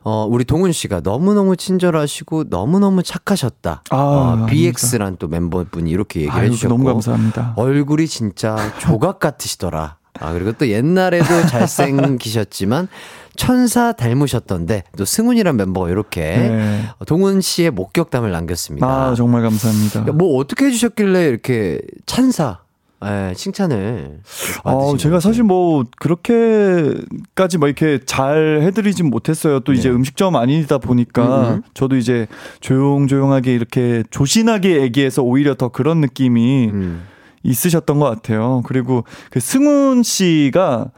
[0.04, 3.84] 어, 우리 동운 씨가 너무너무 친절하시고 너무너무 착하셨다.
[3.90, 4.46] 아, 어.
[4.46, 6.74] BX란 또 멤버분이 이렇게 얘기를 해주셨고.
[6.74, 7.54] 너무 감사합니다.
[7.56, 9.96] 얼굴이 진짜 조각 같으시더라.
[10.20, 12.88] 아, 그리고 또 옛날에도 잘생기셨지만
[13.36, 16.84] 천사 닮으셨던데 또 승훈이란 멤버가 이렇게 네.
[17.06, 18.86] 동운 씨의 목격담을 남겼습니다.
[18.86, 20.12] 아, 정말 감사합니다.
[20.12, 22.58] 뭐 어떻게 해주셨길래 이렇게 찬사,
[23.04, 24.20] 예, 칭찬을.
[24.64, 25.20] 어, 받으신 제가.
[25.20, 29.60] 사실 뭐 그렇게까지 뭐 이렇게 잘 해드리진 못했어요.
[29.60, 31.48] 또 이제 음식점 아니다 보니까 네.
[31.48, 31.62] 음, 음.
[31.74, 32.26] 저도 이제
[32.60, 37.02] 조용조용하게 이렇게 조신하게 얘기해서 오히려 더 그런 느낌이 음.
[37.42, 38.62] 있으셨던 것 같아요.
[38.64, 40.90] 그리고 그 승훈 씨가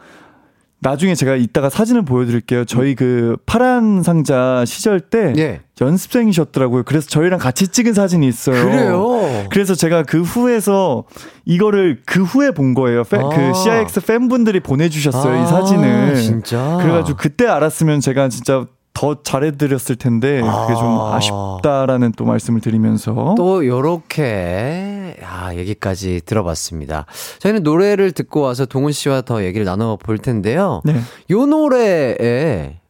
[0.84, 2.66] 나중에 제가 이따가 사진을 보여드릴게요.
[2.66, 5.60] 저희 그 파란 상자 시절 때 예.
[5.80, 6.82] 연습생이셨더라고요.
[6.84, 8.62] 그래서 저희랑 같이 찍은 사진이 있어요.
[8.64, 9.46] 그래요.
[9.50, 11.04] 그래서 제가 그 후에서
[11.46, 13.02] 이거를 그 후에 본 거예요.
[13.04, 13.28] 패- 아.
[13.30, 15.34] 그 CIX 팬분들이 보내주셨어요.
[15.36, 16.16] 이 아, 사진을.
[16.16, 16.78] 진짜.
[16.82, 18.66] 그래가지고 그때 알았으면 제가 진짜
[19.04, 21.16] 더 잘해드렸을 텐데 그게 좀 아.
[21.16, 27.04] 아쉽다라는 또 말씀을 드리면서 또 요렇게 아 얘기까지 들어봤습니다.
[27.40, 30.80] 저희는 노래를 듣고 와서 동운 씨와 더 얘기를 나눠 볼 텐데요.
[30.84, 30.96] 네.
[31.30, 32.80] 요 노래에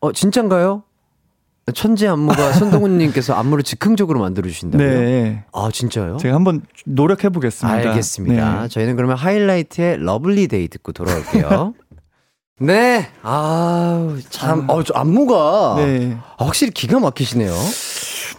[0.00, 0.84] 어 진짠가요?
[1.74, 4.88] 천재 안무가 손동운님께서 안무를 즉흥적으로 만들어 주신다고요?
[4.88, 5.44] 네.
[5.52, 6.16] 아 진짜요?
[6.16, 7.78] 제가 한번 노력해 보겠습니다.
[7.90, 8.62] 알겠습니다.
[8.62, 8.68] 네.
[8.68, 11.74] 저희는 그러면 하이라이트의 Lovely Day 듣고 돌아올게요.
[12.58, 13.08] 네.
[13.22, 14.64] 아우, 참.
[14.68, 15.76] 어, 저 안무가.
[15.78, 16.16] 네.
[16.36, 17.52] 아, 확실히 기가 막히시네요.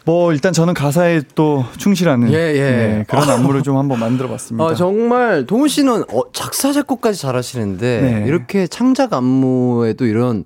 [0.05, 2.59] 뭐 일단 저는 가사에 또 충실하는 예, 예.
[2.71, 4.65] 네, 그런 안무를 좀 한번 만들어 봤습니다.
[4.65, 8.23] 아, 정말, 동훈 씨는 어, 작사, 작곡까지 잘 하시는데, 네.
[8.27, 10.45] 이렇게 창작 안무에도 이런,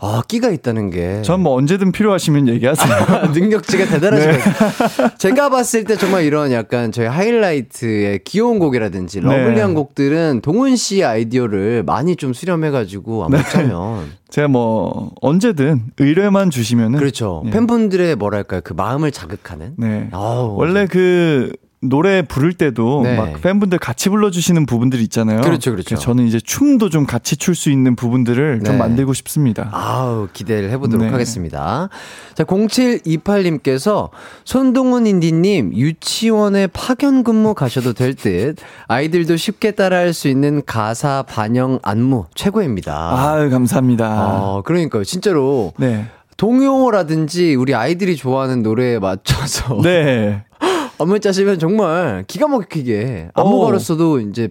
[0.00, 1.22] 아, 끼가 있다는 게.
[1.22, 3.30] 전 뭐 언제든 필요하시면 얘기하세요.
[3.34, 3.90] 능력치가 네.
[3.90, 5.08] 대단하시거든요.
[5.18, 9.26] 제가 봤을 때 정말 이런 약간 저희 하이라이트의 귀여운 곡이라든지 네.
[9.26, 13.36] 러블리한 곡들은 동훈 씨의 아이디어를 많이 좀 수렴해가지고 네.
[13.38, 17.42] 안무 짜면 제가 뭐 언제든 의뢰만 주시면은 그렇죠.
[17.44, 17.50] 네.
[17.52, 19.74] 팬분들의 뭐랄까요 그 마음을 자극하는.
[19.76, 20.08] 네.
[20.12, 23.16] 아우, 원래 그 노래 부를 때도 네.
[23.16, 25.42] 막 팬분들 같이 불러주시는 부분들이 있잖아요.
[25.42, 25.94] 그렇죠, 그렇죠.
[25.96, 28.64] 저는 이제 춤도 좀 같이 출 수 있는 부분들을 네.
[28.64, 29.68] 좀 만들고 싶습니다.
[29.72, 31.12] 아우 기대를 해보도록 네.
[31.12, 31.88] 하겠습니다.
[32.34, 34.10] 자 0728님께서
[34.44, 38.56] 손동훈 인디님 유치원에 파견 근무 가셔도 될 듯
[38.88, 43.32] 아이들도 쉽게 따라할 수 있는 가사 반영 안무 최고입니다.
[43.32, 44.26] 아유 감사합니다.
[44.40, 45.04] 어, 그러니까요.
[45.04, 46.06] 진짜로 네.
[46.36, 50.44] 동요라든지 우리 아이들이 좋아하는 노래에 맞춰서 네.
[50.98, 53.40] 안무 짜시면 정말 기가 막히게 오.
[53.40, 54.48] 안무가로서도 이제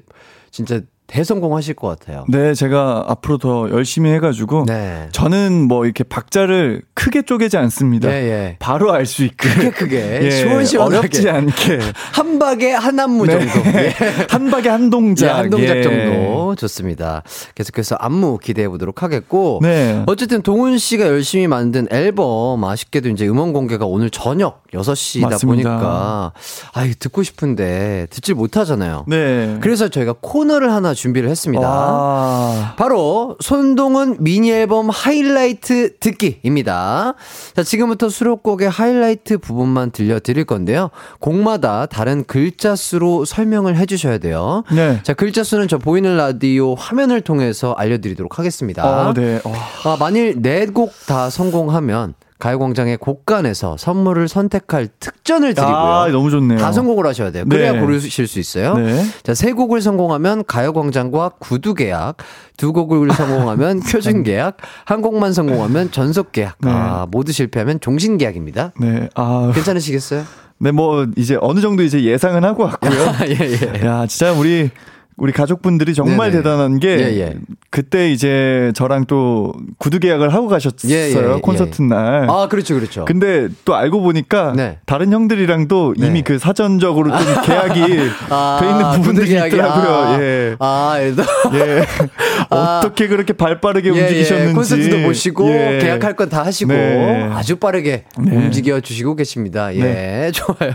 [0.51, 2.25] 진짜 대성공하실 것 같아요.
[2.27, 5.07] 네, 제가 앞으로 더 열심히 해가지고 네.
[5.13, 8.11] 저는 뭐 이렇게 박자를 크게 쪼개지 않습니다.
[8.11, 8.55] 예, 예.
[8.59, 11.79] 바로 알 수 있게 크게 크게 예, 시원시원하게 어렵지 않게
[12.11, 13.39] 한 박에 한 안무 네.
[13.39, 13.69] 정도.
[13.79, 13.93] 예.
[14.29, 15.81] 한 박에 한 동작 예, 한 동작 예.
[15.83, 17.23] 정도 좋습니다.
[17.55, 20.03] 계속해서 안무 기대해 보도록 하겠고 네.
[20.07, 25.69] 어쨌든 동훈 씨가 열심히 만든 앨범 아쉽게도 이제 음원 공개가 오늘 저녁 6시다 맞습니다.
[25.69, 26.31] 보니까
[26.73, 29.05] 아유 듣고 싶은데 듣질 못하잖아요.
[29.07, 29.57] 네.
[29.61, 31.67] 그래서 저희가 코너를 하나 준비를 했습니다.
[31.67, 32.73] 와.
[32.77, 37.13] 바로 손동은 미니 앨범 하이라이트 듣기입니다.
[37.55, 40.89] 자, 지금부터 수록곡의 하이라이트 부분만 들려 드릴 건데요.
[41.19, 44.63] 곡마다 다른 글자 수로 설명을 해 주셔야 돼요.
[44.71, 44.99] 네.
[45.03, 49.07] 자, 글자 수는 저 보이는 라디오 화면을 통해서 알려 드리도록 하겠습니다.
[49.09, 49.39] 어, 네.
[49.43, 49.53] 어.
[49.85, 55.75] 아, 만일 네 곡 다 성공하면 가요광장의 곡간에서 선물을 선택할 특전을 드리고요.
[55.75, 56.59] 아, 너무 좋네요.
[56.59, 57.45] 다 성공을 하셔야 돼요.
[57.49, 57.79] 그래야 네.
[57.79, 58.75] 고르실 수 있어요.
[58.75, 59.03] 네.
[59.23, 62.17] 자, 세 곡을 성공하면 가요광장과 구두 계약,
[62.55, 66.69] 두 곡을 성공하면 표준 계약, 한 곡만 성공하면 전속 계약, 네.
[66.71, 68.73] 아, 모두 실패하면 종신 계약입니다.
[68.79, 69.09] 네.
[69.15, 69.51] 아.
[69.55, 70.23] 괜찮으시겠어요?
[70.59, 72.91] 네, 뭐 이제 어느 정도 이제 예상은 하고 왔고요.
[73.29, 73.85] 예, 예.
[73.85, 74.71] 야, 진짜 우리
[75.17, 76.43] 우리 가족분들이 정말 네네.
[76.43, 77.33] 대단한 게 예, 예.
[77.71, 80.91] 그때 이제 저랑 또 구두 계약을 하고 가셨어요.
[80.93, 81.85] 예, 예, 콘서트 예.
[81.87, 82.29] 날.
[82.29, 83.03] 아, 그렇죠, 그렇죠.
[83.05, 84.77] 근데 또 알고 보니까 네.
[84.85, 86.07] 다른 형들이랑도 네.
[86.07, 87.81] 이미 그 사전적으로 좀 계약이
[88.29, 89.95] 아, 돼 있는 부분들이 있더라고요.
[89.95, 90.55] 아, 예.
[90.59, 90.97] 아.
[91.01, 91.85] 예.
[92.51, 92.81] 아.
[92.83, 94.51] 어떻게 그렇게 발 빠르게 예, 움직이셨는지.
[94.51, 94.53] 예.
[94.53, 95.79] 콘서트도 모시고 예.
[95.81, 97.29] 계약할 건 다 하시고 네.
[97.31, 98.35] 아주 빠르게 네.
[98.35, 99.73] 움직여 주시고 계십니다.
[99.73, 100.31] 예, 네.
[100.35, 100.73] 좋아요.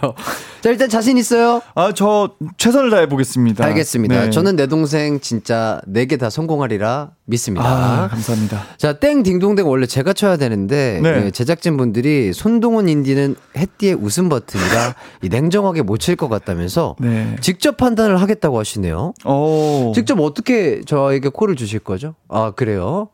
[0.62, 1.60] 자, 일단 자신 있어요?
[1.74, 3.62] 아, 저 최선을 다해 보겠습니다.
[3.66, 4.30] 알겠습니다.
[4.32, 4.34] 네.
[4.34, 7.64] 저는 내 동생 진짜 네 개 다 성공하리라 믿습니다.
[7.66, 8.62] 아, 감사합니다.
[8.76, 11.20] 자, 땡 딩동댕 원래 제가 쳐야 되는데 네.
[11.20, 17.36] 네, 제작진 분들이 손동훈 인디는 해띠의 웃음 버튼이라 이 냉정하게 못 칠 것 같다면서 네.
[17.40, 19.14] 직접 판단을 하겠다고 하시네요.
[19.24, 19.92] 오.
[19.94, 22.16] 직접 어떻게 저에게 콜을 주실 거죠?
[22.28, 23.08] 아, 그래요?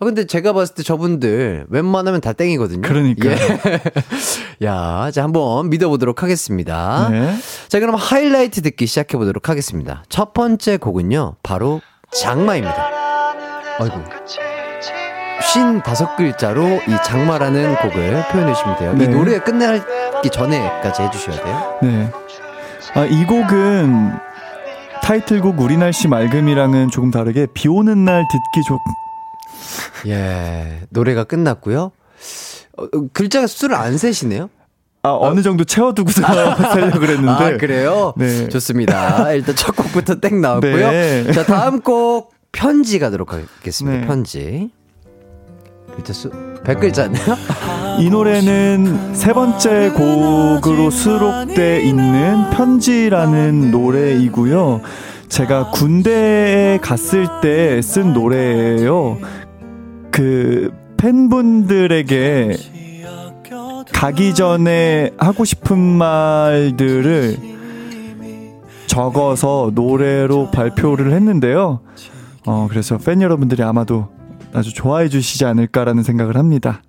[0.00, 2.80] 아, 근데 제가 봤을 때 저분들 웬만하면 다 땡이거든요.
[2.82, 3.32] 그러니까요.
[3.32, 3.80] 예.
[4.66, 7.08] 야, 자, 한번 믿어보도록 하겠습니다.
[7.10, 7.36] 네.
[7.68, 10.02] 자, 그럼 하이라이트 듣기 시작해보도록 하겠습니다.
[10.08, 11.80] 첫 번째 곡은요, 바로
[12.12, 13.01] 장마입니다.
[13.82, 14.02] 아이고.
[15.52, 18.94] 쉰 다섯 글자로 이 장마라는 곡을 표현해 주시면 돼요.
[18.94, 19.04] 네.
[19.04, 21.78] 이 노래 끝나기 전에까지 해주셔야 돼요.
[21.82, 22.10] 네.
[22.94, 24.12] 아, 이 곡은
[25.02, 28.78] 타이틀곡 우리 날씨 맑음이랑은 조금 다르게 비 오는 날 듣기 좋.
[30.06, 31.90] 예, 노래가 끝났고요.
[32.78, 34.48] 어, 어, 글자가 수를 안 세시네요.
[35.02, 37.30] 아, 어느 정도 채워두고서 살려고 그랬는데.
[37.30, 38.14] 아, 그래요?
[38.16, 38.48] 네.
[38.48, 39.32] 좋습니다.
[39.32, 40.90] 일단 첫 곡부터 땡 나왔고요.
[40.90, 41.32] 네.
[41.32, 44.00] 자, 다음 곡 편지 가도록 하겠습니다.
[44.00, 44.06] 네.
[44.06, 44.70] 편지.
[45.94, 46.30] 글자 수
[46.64, 48.00] 100글자네요.
[48.00, 54.80] 이 노래는 세 번째 곡으로 수록돼 있는 편지라는 노래이고요.
[55.28, 59.18] 제가 군대에 갔을 때 쓴 노래예요.
[60.10, 62.56] 그 팬분들에게
[63.92, 67.36] 가기 전에 하고 싶은 말들을
[68.86, 71.80] 적어서 노래로 발표를 했는데요.
[72.46, 74.08] 어, 그래서 팬 여러분들이 아마도
[74.52, 76.82] 아주 좋아해 주시지 않을까라는 생각을 합니다.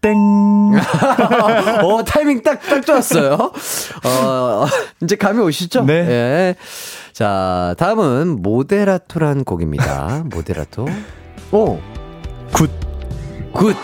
[0.00, 0.16] 땡.
[1.84, 3.34] 어, 타이밍 딱, 딱 좋았어요.
[3.34, 4.66] 어,
[5.02, 5.84] 이제 감이 오시죠?
[5.84, 5.94] 네.
[5.94, 6.54] 예.
[7.12, 10.24] 자, 다음은 모데라토란 곡입니다.
[10.32, 10.86] 모데라토.
[11.52, 11.78] 오,
[12.52, 12.70] good.
[13.52, 13.76] good.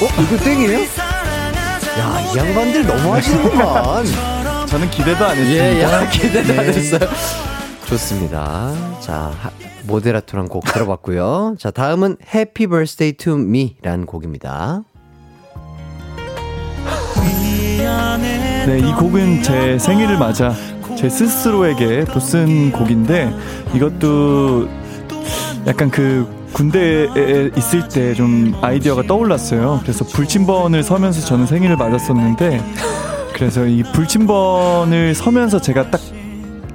[0.00, 0.80] 어, 이거 땡이에요?
[0.80, 4.04] 야, 이 양반들 너무 하시는구만.
[4.68, 5.64] 저는 기대도 안 했습니다.
[5.64, 6.72] 예, 야, 기대도 안 네.
[6.72, 7.08] 했어요.
[7.88, 8.72] 좋습니다.
[9.00, 9.50] 자, 하-
[9.86, 11.56] 모데라토란 곡 들어봤고요.
[11.58, 14.82] 자, 다음은 Happy Birthday to Me라는 곡입니다.
[18.66, 20.52] 네, 이 곡은 제 생일을 맞아
[20.98, 23.32] 제 스스로에게 또 쓴 곡인데
[23.74, 24.68] 이것도
[25.66, 29.78] 약간 그 군대에 있을 때 좀 아이디어가 떠올랐어요.
[29.82, 32.60] 그래서 불침번을 서면서 저는 생일을 맞았었는데
[33.32, 36.00] 그래서 이 불침번을 서면서 제가 딱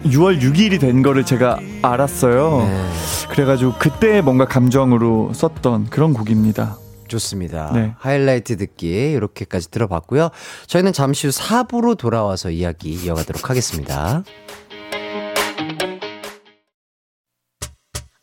[0.04, 2.66] 6월 6일이 된 거를 제가 알았어요.
[2.68, 2.90] 네,
[3.30, 6.78] 그래가지고 그때 뭔가 감정으로 썼던 그런 곡입니다.
[7.08, 7.72] 좋습니다.
[7.74, 7.94] 네.
[8.00, 10.30] 하이라이트 듣기 이렇게까지 들어봤고요.
[10.68, 14.24] 저희는 잠시 후 4부로 돌아와서 이야기 이어가도록 하겠습니다.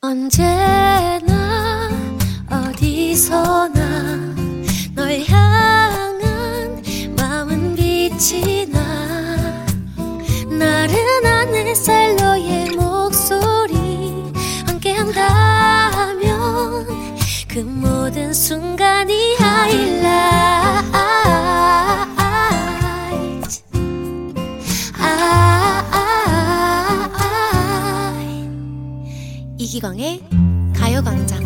[0.02, 1.90] 언제나
[2.50, 4.39] 어디서나
[10.60, 14.30] 나른한 햇살 너의 목소리
[14.66, 16.20] 함께한다면
[17.48, 20.10] 그 모든 순간이 하이라이트
[24.98, 25.86] 아,
[29.56, 30.22] 이기광의
[30.76, 31.40] 가요광장.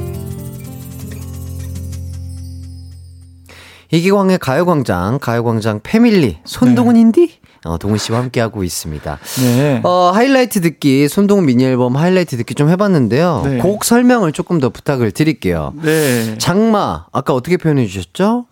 [3.93, 7.44] 이기광의 가요광장, 가요광장 패밀리, 손동훈 인디?
[7.65, 9.19] 어, 동훈 씨와 함께하고 있습니다.
[9.41, 9.81] 네.
[9.85, 13.43] 어, 하이라이트 듣기, 손동훈 미니 앨범 하이라이트 듣기 좀 해봤는데요.
[13.45, 13.59] 네.
[13.59, 15.73] 곡 설명을 조금 더 부탁을 드릴게요.
[15.83, 16.37] 네.
[16.39, 18.47] 장마, 아까 어떻게 표현해 주셨죠?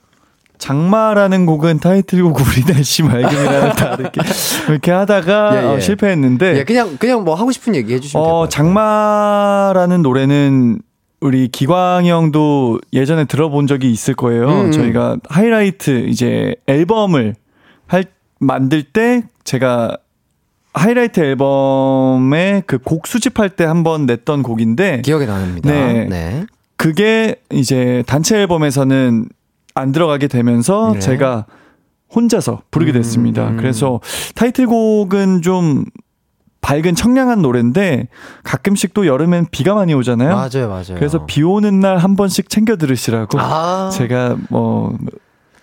[0.62, 4.20] 장마라는 곡은 타이틀곡 우리 날씨 맑음이라는 다르게
[4.68, 5.66] 이렇게 하다가 예, 예.
[5.66, 8.48] 어, 실패했는데 예, 그냥, 그냥 뭐 하고 싶은 얘기 해주시면 어.
[8.48, 10.78] 장마라는 노래는
[11.20, 14.48] 우리 기광 형도 예전에 들어본 적이 있을 거예요.
[14.48, 14.72] 음.
[14.72, 17.34] 저희가 하이라이트 이제 앨범을
[17.86, 18.04] 할
[18.42, 19.96] 만들 때 제가
[20.74, 25.70] 하이라이트 앨범에 그 곡 수집할 때 한번 냈던 곡인데 기억에 납니다.
[25.70, 26.06] 네.
[26.08, 26.46] 네.
[26.76, 29.28] 그게 이제 단체 앨범에서는
[29.74, 30.98] 안 들어가게 되면서 네.
[30.98, 31.46] 제가
[32.14, 33.48] 혼자서 부르게 됐습니다.
[33.50, 33.56] 음.
[33.56, 34.00] 그래서
[34.34, 35.84] 타이틀곡은 좀
[36.60, 38.08] 밝은 청량한 노래인데
[38.44, 40.30] 가끔씩 또 여름엔 비가 많이 오잖아요.
[40.34, 40.94] 맞아요, 맞아요.
[40.94, 43.90] 그래서 비 오는 날 한 번씩 챙겨 들으시라고 아.
[43.92, 44.96] 제가 뭐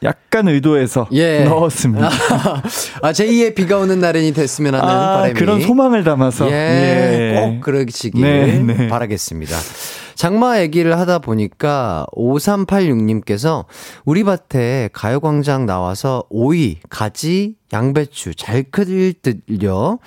[0.03, 1.43] 약간 의도해서 예.
[1.49, 2.09] 넣었습니다.
[3.01, 5.33] 아, 제2의 비가 오는 날이 됐으면 하는 아, 바람이.
[5.33, 7.39] 그런 소망을 담아서 예, 예.
[7.39, 8.87] 꼭 그러시길 네, 네.
[8.87, 9.55] 바라겠습니다.
[10.15, 13.65] 장마 얘기를 하다 보니까 5386님께서
[14.03, 19.99] 우리 밭에 가요광장 나와서 오이, 가지, 양배추 잘 클 듯요.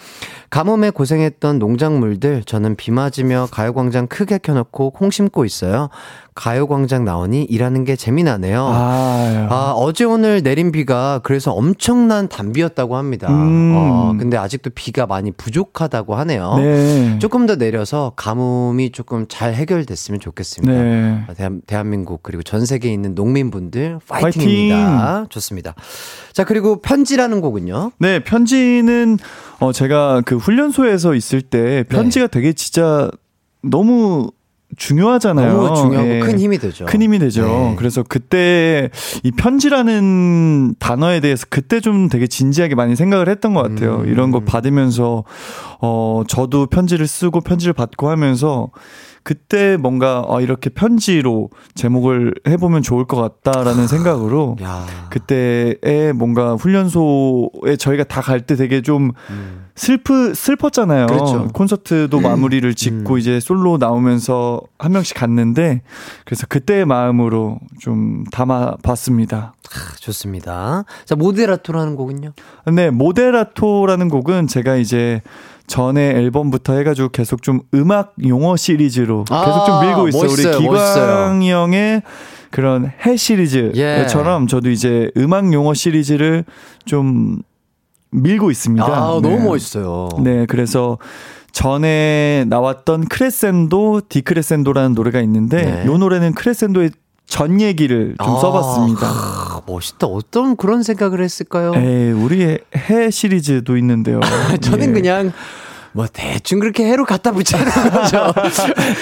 [0.51, 5.89] 가뭄에 고생했던 농작물들 저는 비 맞으며 가요광장 크게 켜놓고 콩 심고 있어요.
[6.35, 8.67] 가요광장 나오니 일하는 게 재미나네요.
[8.67, 9.47] 아유.
[9.51, 13.29] 아, 어제 오늘 내린 비가 그래서 엄청난 단비였다고 합니다.
[13.29, 13.75] 음.
[13.77, 16.55] 어, 근데 아직도 비가 많이 부족하다고 하네요.
[16.57, 17.19] 네.
[17.19, 20.73] 조금 더 내려서 가뭄이 조금 잘 해결됐으면 좋겠습니다.
[20.73, 21.25] 네.
[21.29, 25.27] 아, 대한, 대한민국 그리고 전 세계에 있는 농민분들 파이팅입니다.
[25.29, 25.75] 좋습니다.
[26.33, 27.93] 자 그리고 편지라는 곡 은요.
[27.99, 29.19] 네, 편지는
[29.61, 33.11] 어 제가 그 훈련소에서 있을 때 편지가 되게 진짜
[33.63, 34.31] 너무
[34.77, 35.53] 중요하잖아요.
[35.53, 36.21] 너무 중요하고 예.
[36.21, 36.87] 큰 힘이 되죠.
[36.87, 37.43] 큰 힘이 되죠.
[37.45, 37.75] 네.
[37.79, 38.91] 그래서 그때
[39.23, 44.01] 이 편지라는 단어에 대해서 그때 좀 되게 진지하게 많이 생각을 했던 것 같아요.
[44.01, 44.09] 음.
[44.09, 45.25] 이런 거 받으면서
[45.81, 48.71] 어 저도 편지를 쓰고 편지를 받고 하면서
[49.25, 54.85] 그때 뭔가 어 이렇게 편지로 제목을 해보면 좋을 것 같다라는 생각으로 야.
[55.11, 59.67] 그때에 뭔가 훈련소에 저희가 다 갈 때 되게 좀 음.
[59.75, 61.07] 슬프 슬펐잖아요.
[61.07, 61.49] 그렇죠.
[61.55, 63.19] 콘서트도 마무리를 짓고 음.
[63.19, 65.83] 이제 솔로 나오면서 한 명씩 갔는데
[66.25, 69.55] 그래서 그때의 마음으로 좀 담아 봤습니다.
[69.71, 70.85] 아, 좋습니다.
[71.07, 72.33] 자 모데라토라는 곡은요.
[72.73, 75.23] 네, 모데라토라는 곡은 제가 이제
[75.67, 80.23] 전에 앨범부터 해가지고 계속 좀 음악 용어 시리즈로 아, 계속 좀 밀고 있어요.
[80.23, 80.67] 멋있어요, 우리.
[80.67, 82.03] 기광이 형의
[82.51, 84.47] 그런 해 시리즈처럼 예.
[84.47, 86.45] 저도 이제 음악 용어 시리즈를
[86.85, 87.43] 좀
[88.11, 88.85] 밀고 있습니다.
[88.85, 89.29] 아 네.
[89.29, 90.11] 너무 멋있어요.
[90.23, 90.99] 네, 그래서
[91.53, 95.93] 전에 나왔던 크레센도 디크레센도라는 노래가 있는데 네.
[95.93, 96.91] 이 노래는 크레센도의
[97.27, 99.52] 전 얘기를 좀 아, 써봤습니다.
[99.63, 100.07] 아, 멋있다.
[100.07, 101.73] 어떤 그런 생각을 했을까요?
[101.77, 104.21] 에이, 우리의 해 시리즈도 있는데요.
[104.61, 104.93] 저는 예.
[104.93, 105.33] 그냥
[105.95, 108.33] 뭐 대충 그렇게 해로 갖다 붙이는 거죠.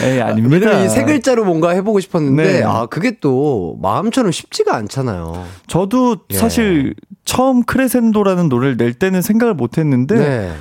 [0.03, 0.67] 에이, 아닙니다.
[0.67, 2.63] 왜냐면 이 세 글자로 뭔가 해보고 싶었는데 네.
[2.65, 5.45] 아 그게 또 마음처럼 쉽지가 않잖아요.
[5.69, 6.37] 저도 예.
[6.37, 6.95] 사실
[7.25, 10.53] 처음 크레센도라는 노래를 낼 때는 생각을 못 했는데 네.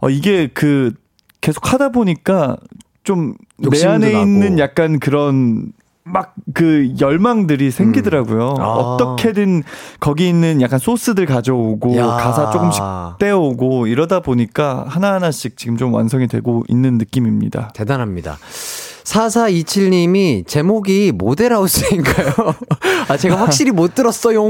[0.00, 0.92] 어, 이게 그
[1.40, 2.56] 계속 하다 보니까
[3.04, 4.22] 좀 내 안에 나고.
[4.26, 5.72] 있는 약간 그런
[6.06, 8.54] 막 그 열망들이 생기더라고요.
[8.58, 8.64] 아.
[8.66, 9.62] 어떻게든
[10.00, 12.06] 거기 있는 약간 소스들 가져오고 야.
[12.06, 12.82] 가사 조금씩
[13.18, 17.72] 떼오고 이러다 보니까 하나하나씩 지금 좀 완성이 되고 있는 느낌입니다.
[17.74, 18.38] 대단합니다.
[19.04, 22.26] 4427님이 제목이 모델하우스인가요?
[23.08, 24.42] 아, 제가 확실히 못 들었어요.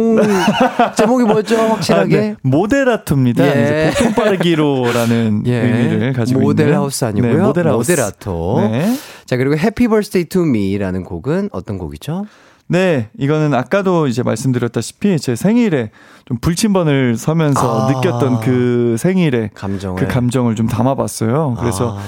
[0.96, 1.56] 제목이 뭐였죠?
[1.56, 2.16] 확실하게?
[2.16, 2.36] 아, 네.
[2.42, 3.44] 모데라토입니다.
[3.44, 3.50] 예.
[3.50, 5.54] 이제 보통 빠르기로라는 예.
[5.56, 7.32] 의미를 가지고 모델 있는 하우스 아니고요.
[7.36, 7.90] 네, 모델하우스.
[7.90, 8.68] 모데라토.
[8.70, 8.96] 네.
[9.26, 12.26] 자, 그리고 Happy Birthday to Me라는 곡은 어떤 곡이죠?
[12.68, 15.90] 네, 이거는 아까도 이제 말씀드렸다시피 제 생일에
[16.24, 17.92] 좀 불침번을 서면서 아.
[17.92, 20.00] 느꼈던 그 생일에 감정을.
[20.00, 21.56] 그 감정을 좀 담아봤어요.
[21.60, 22.02] 그래서 아,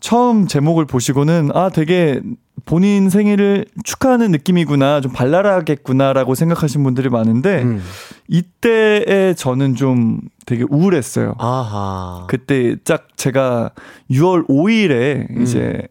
[0.00, 2.20] 처음 제목을 보시고는 아 되게
[2.64, 7.82] 본인 생일을 축하하는 느낌이구나, 좀 발랄하겠구나라고 생각하신 분들이 많은데 음.
[8.28, 11.34] 이때에 저는 좀 되게 우울했어요.
[11.38, 12.26] 아하.
[12.28, 13.70] 그때 딱 제가
[14.10, 15.42] 6월 5일에 음.
[15.42, 15.86] 이제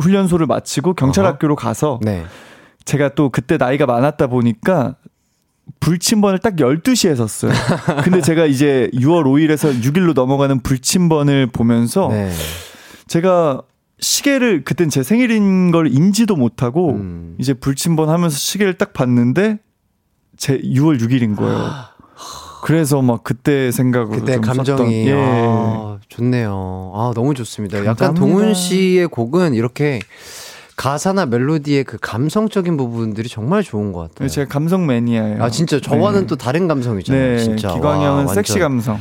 [0.00, 1.34] 훈련소를 마치고 경찰 어허.
[1.34, 2.24] 학교로 가서 네.
[2.84, 4.96] 제가 또 그때 나이가 많았다 보니까
[5.78, 7.52] 불침번을 딱 12시에 섰어요.
[8.02, 12.32] 근데 제가 이제 6월 5일에서 6일로 넘어가는 불침번을 보면서 네.
[13.06, 13.62] 제가
[14.00, 17.36] 시계를 그땐 제 생일인 걸 인지도 못하고 음.
[17.38, 19.58] 이제 불침번 하면서 시계를 딱 봤는데
[20.36, 21.70] 제 6월 6일인 거예요.
[22.62, 25.14] 그래서 막 그때 생각으로 그때 좀 감정이 예.
[25.16, 26.92] 아, 좋네요.
[26.94, 27.78] 아 너무 좋습니다.
[27.78, 28.20] 약간 감사합니다.
[28.20, 30.00] 동훈 씨의 곡은 이렇게
[30.76, 34.28] 가사나 멜로디의 그 감성적인 부분들이 정말 좋은 것 같아요.
[34.28, 35.42] 제가 감성 매니아예요.
[35.42, 36.26] 아 진짜 저와는 네.
[36.26, 37.36] 또 다른 감성이잖아요.
[37.36, 37.74] 네, 진짜.
[37.74, 38.98] 기광이 와, 형은 완전 섹시 감성.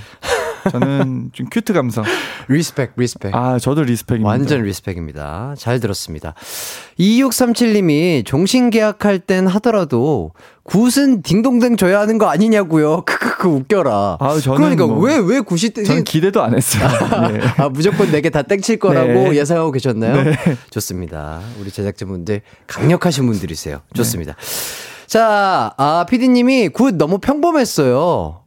[0.71, 2.03] 저는 좀 cute 감성.
[2.47, 3.35] respect, respect.
[3.35, 4.29] 아, 저도 respect입니다.
[4.29, 5.55] 완전 respect입니다.
[5.57, 6.33] 잘 들었습니다.
[6.99, 10.31] 2637님이 종신 계약할 땐 하더라도
[10.63, 13.01] good은 딩동댕 줘야 하는 거 아니냐고요.
[13.05, 14.17] 크크크 웃겨라.
[14.19, 16.87] 아, 저는 그러니까 뭐- 왜왜 굿이 땡 전 기대도 안 했어요.
[17.31, 17.39] 네.
[17.57, 19.35] 아, 무조건 내게 다 땡칠 거라고 네.
[19.37, 20.23] 예상하고 계셨나요?
[20.23, 20.37] 네.
[20.69, 21.39] 좋습니다.
[21.59, 23.75] 우리 제작진분들 강력하신 분들이세요.
[23.77, 23.97] 네.
[23.97, 24.35] 좋습니다.
[25.07, 28.41] 자, 아, 피디님이 good 너무 평범했어요.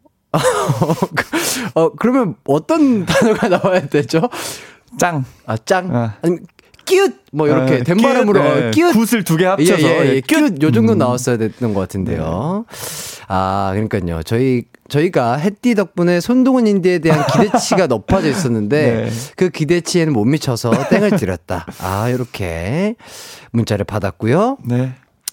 [1.74, 4.22] 어, 그러면 어떤 단어가 나와야 되죠?
[4.98, 5.24] 짱.
[5.46, 5.94] 아, 짱?
[5.94, 6.14] 아.
[6.22, 6.44] 아니면
[6.84, 7.14] 끼웃?
[7.32, 8.68] 뭐 이렇게 아, 된 끼웃, 발음으로 네.
[8.68, 8.92] 어, 끼웃?
[8.92, 10.14] good을 두 개 합쳐서 예, 예, 예.
[10.16, 10.98] 예, 끼웃 요 정도 음.
[10.98, 12.64] 나왔어야 됐던 것 같은데요.
[13.28, 14.22] 아, 그러니까요.
[14.24, 19.10] 저희 저희가 햇띠 덕분에 손동운 인디에 대한 기대치가 높아져 있었는데 네.
[19.36, 21.64] 그 기대치에는 못 미쳐서 땡을 드렸다.
[21.80, 22.96] 아, 이렇게
[23.52, 24.58] 문자를 받았고요.
[24.66, 24.92] 네.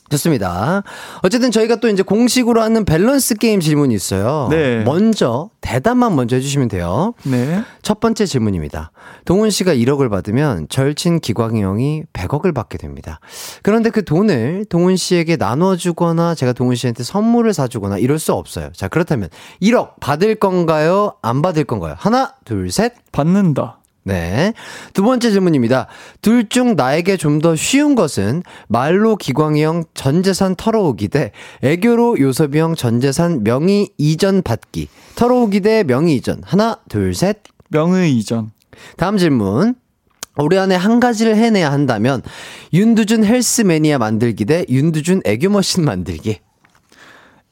[0.09, 0.83] 좋습니다.
[1.21, 4.47] 어쨌든 저희가 또 이제 공식으로 하는 밸런스 게임 질문이 있어요.
[4.49, 4.83] 네.
[4.83, 7.13] 먼저 대답만 먼저 해주시면 돼요.
[7.23, 7.63] 네.
[7.81, 8.91] 첫 번째 질문입니다.
[9.25, 13.19] 동훈 씨가 1억을 받으면 절친 기광이 형이 100억을 받게 됩니다.
[13.63, 18.69] 그런데 그 돈을 동훈 씨에게 나눠주거나 제가 동훈 씨한테 선물을 사주거나 이럴 수 없어요.
[18.73, 19.29] 자, 그렇다면
[19.61, 21.13] 1억 받을 건가요?
[21.21, 21.95] 안 받을 건가요?
[21.97, 22.93] 하나, 둘, 셋.
[23.11, 23.78] 받는다.
[24.09, 24.53] 네.
[24.93, 25.87] 두 번째 질문입니다.
[26.21, 31.31] 둘 중 나에게 좀 더 쉬운 것은 말로 기광이 형 전재산 털어오기 대
[31.61, 34.89] 애교로 요섭이 형 전재산 명의 이전 받기.
[35.15, 36.41] 털어오기 대 명의 이전.
[36.43, 37.37] 하나, 둘, 셋.
[37.69, 38.51] 명의 이전.
[38.97, 39.75] 다음 질문.
[40.37, 42.21] 올해 안에 한 가지를 해내야 한다면
[42.73, 46.39] 윤두준 헬스 매니아 만들기 대 윤두준 애교 머신 만들기.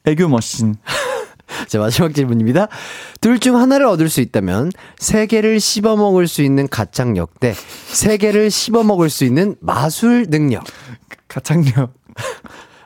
[0.06, 0.74] 애교 머신.
[1.68, 2.68] 자, 마지막 질문입니다.
[3.20, 7.54] 둘 중 하나를 얻을 수 있다면 세 개를 씹어 먹을 수 있는 가창력 대
[7.92, 10.64] 세 개를 씹어 먹을 수 있는 마술 능력.
[11.28, 11.92] 가창력.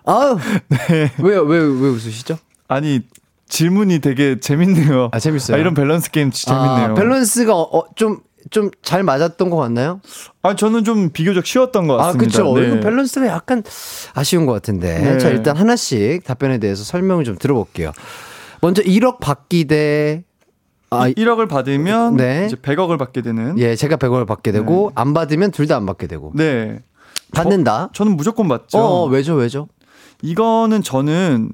[0.04, 0.38] 아우.
[0.68, 1.12] 네.
[1.18, 1.42] 왜요?
[1.42, 2.38] 왜, 왜 웃으시죠?
[2.68, 3.00] 아니,
[3.48, 5.10] 질문이 되게 재밌네요.
[5.12, 5.56] 아, 재밌어요.
[5.56, 6.90] 아, 이런 밸런스 게임 진짜 재밌네요.
[6.92, 10.00] 아, 밸런스가 어, 좀, 좀잘 맞았던 것 같나요?
[10.42, 12.24] 아, 저는 좀 비교적 쉬웠던 것 아, 같습니다.
[12.42, 12.54] 그쵸.
[12.58, 12.66] 네.
[12.68, 13.62] 이거 밸런스가 약간
[14.14, 14.98] 아쉬운 것 같은데.
[14.98, 15.18] 네.
[15.18, 17.92] 자, 일단 하나씩 답변에 대해서 설명을 좀 들어볼게요.
[18.62, 20.24] 먼저 1억 받기 대,
[20.88, 22.46] 아, 1억을 받으면 네.
[22.46, 23.58] 이제 100억을 받게 되는.
[23.58, 26.32] 예, 제가 100억을 받게 되고, 안 받으면 둘 다 안 받게 되고.
[26.34, 26.80] 네.
[27.34, 27.90] 받는다?
[27.92, 28.78] 저, 는 무조건 받죠.
[28.78, 29.68] 어, 왜죠, 왜죠?
[30.22, 31.50] 이거는 저는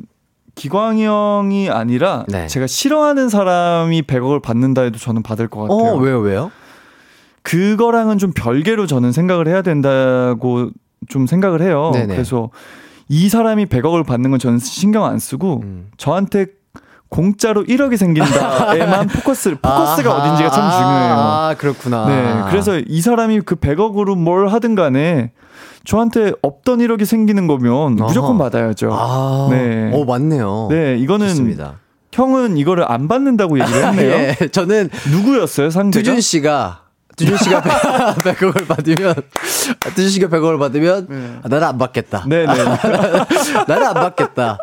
[0.54, 2.46] 기광이 형이 아니라 네.
[2.48, 5.94] 제가 싫어하는 사람이 100억을 받는다 해도 저는 받을 것 같아요.
[5.94, 6.50] 어, 왜요, 왜요?
[7.42, 10.70] 그거랑은 좀 별개로 저는 생각을 해야 된다고
[11.08, 11.92] 좀 생각을 해요.
[11.94, 12.08] 네네.
[12.14, 12.50] 그래서
[13.08, 15.90] 이 사람이 100억을 받는 건 저는 신경 안 쓰고 음.
[15.96, 16.46] 저한테
[17.08, 21.14] 공짜로 1억이 생긴다에만 포커스를 포커스가 아하, 어딘지가 참 중요해요.
[21.14, 22.06] 아, 그렇구나.
[22.06, 22.50] 네.
[22.50, 25.32] 그래서 이 사람이 그 100억으로 뭘 하든 간에
[25.84, 28.38] 저한테 없던 1억이 생기는 거면 무조건 아하.
[28.50, 28.90] 받아야죠.
[28.92, 29.90] 아, 네.
[29.94, 30.68] 오, 맞네요.
[30.70, 31.74] 네, 이거는 좋습니다.
[32.12, 34.12] 형은 이거를 안 받는다고 얘기를 했네요.
[34.40, 36.02] 예, 저는 누구였어요, 상대가?
[36.02, 36.82] 두준 씨가
[37.16, 37.62] 두준 씨가
[38.20, 39.14] 100억을 받으면
[39.94, 42.24] 두준 씨가 100억을 받으면 아, 나는 안 받겠다.
[42.26, 42.54] 네, 네.
[43.66, 44.58] 나는 안 받겠다.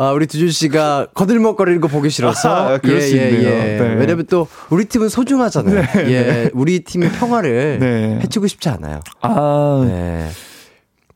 [0.00, 2.48] 아, 우리 두준 씨가 거들먹거리는 거 보기 싫어서.
[2.74, 3.50] 아, 그럴 수 있네요.
[3.50, 3.94] 네.
[3.96, 5.82] 왜냐면 또 우리 팀은 소중하잖아요.
[6.08, 6.50] 예.
[6.54, 8.20] 우리 팀의 평화를 네.
[8.22, 9.00] 해치고 싶지 않아요.
[9.22, 10.28] 아, 네.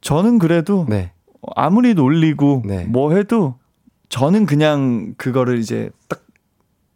[0.00, 1.12] 저는 그래도 네.
[1.54, 2.84] 아무리 놀리고 네.
[2.84, 3.54] 뭐 해도
[4.08, 6.22] 저는 그냥 그거를 이제 딱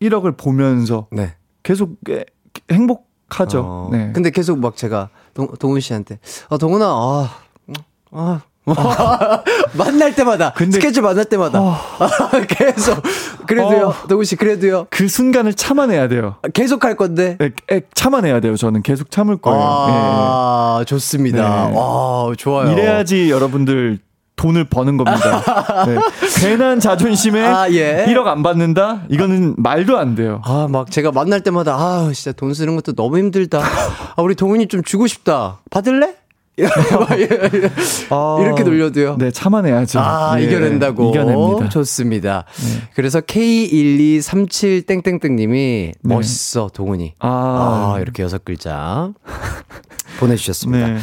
[0.03, 1.34] 1억을 보면서 네.
[1.62, 2.24] 계속 에-
[2.70, 3.61] 행복하죠.
[3.64, 4.11] 어, 네.
[4.12, 6.18] 근데 계속 막 제가 동, 동훈 씨한테
[6.49, 7.30] 아 동훈아 아,
[8.11, 8.41] 아
[9.76, 11.60] 만날 때마다 근데- 스케줄 만날 때마다
[12.48, 13.02] 계속
[13.46, 13.94] 그래도요 어.
[14.08, 16.36] 동훈 씨 그래도요 그 순간을 참아내야 돼요.
[16.52, 18.56] 계속 할 건데 에, 에, 참아내야 돼요.
[18.56, 19.60] 저는 계속 참을 거예요.
[19.62, 21.76] 아 좋습니다 네.
[21.76, 22.72] 와 좋아요 예.
[22.72, 23.98] 이래야지 여러분들
[24.36, 25.42] 돈을 버는 겁니다.
[25.86, 25.96] 네.
[26.40, 28.04] 괜한 자존심에 아, 예.
[28.08, 29.02] 1억 안 받는다?
[29.08, 30.42] 이거는 말도 안 돼요.
[30.44, 33.60] 아 막 제가 만날 때마다 아 진짜 돈 쓰는 것도 너무 힘들다
[34.16, 36.16] 아 우리 동훈이 좀 주고 싶다 받을래
[38.11, 40.00] 아, 이렇게 놀려도요 네, 참아내야죠.
[40.00, 41.11] 아, 예, 이겨낸다고.
[41.11, 41.68] 이겨냅니다.
[41.68, 42.44] 좋습니다.
[42.57, 42.82] 네.
[42.94, 47.04] 그래서 K1237 땡땡땡님이 멋있어, 동훈이.
[47.04, 47.14] 네.
[47.18, 49.12] 아, 아, 이렇게 여섯 글자
[50.18, 50.86] 보내주셨습니다.
[50.86, 50.98] 네.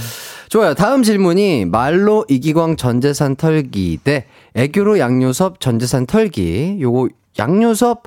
[0.49, 0.73] 좋아요.
[0.73, 4.25] 다음 질문이 말로 이기광 전재산 털기 대
[4.55, 6.77] 애교로 양요섭 전재산 털기.
[6.79, 8.03] 요거 양요섭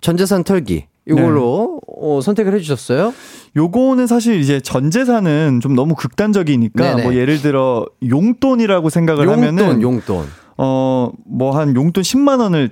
[0.00, 0.86] 전재산 털기.
[1.08, 1.81] 요걸로 네.
[2.02, 3.14] 어, 선택을 해주셨어요.
[3.56, 7.02] 요거는 사실 이제 전 재산은 좀 너무 극단적이니까 네네.
[7.04, 10.26] 뭐 예를 들어 용돈이라고 생각을 용돈, 하면은 용돈.
[10.56, 12.70] 어뭐 한 용돈 10만 원을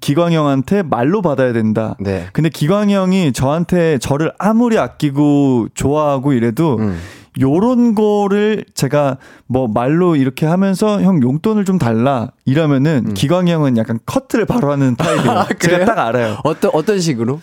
[0.00, 1.96] 기광 형한테 말로 받아야 된다.
[1.98, 2.26] 네.
[2.32, 6.98] 근데 기광 형이 저한테 저를 아무리 아끼고 좋아하고 이래도 음.
[7.40, 13.98] 요런 거를 제가 뭐 말로 이렇게 하면서 형 용돈을 좀 달라 이러면은 기광 형은 약간
[14.04, 15.30] 커트를 바로 하는 타입이에요.
[15.30, 15.36] 음.
[15.36, 15.48] 아?
[15.58, 16.38] 제가 딱 알아요.
[16.44, 17.40] 어떤, 어떤 식으로?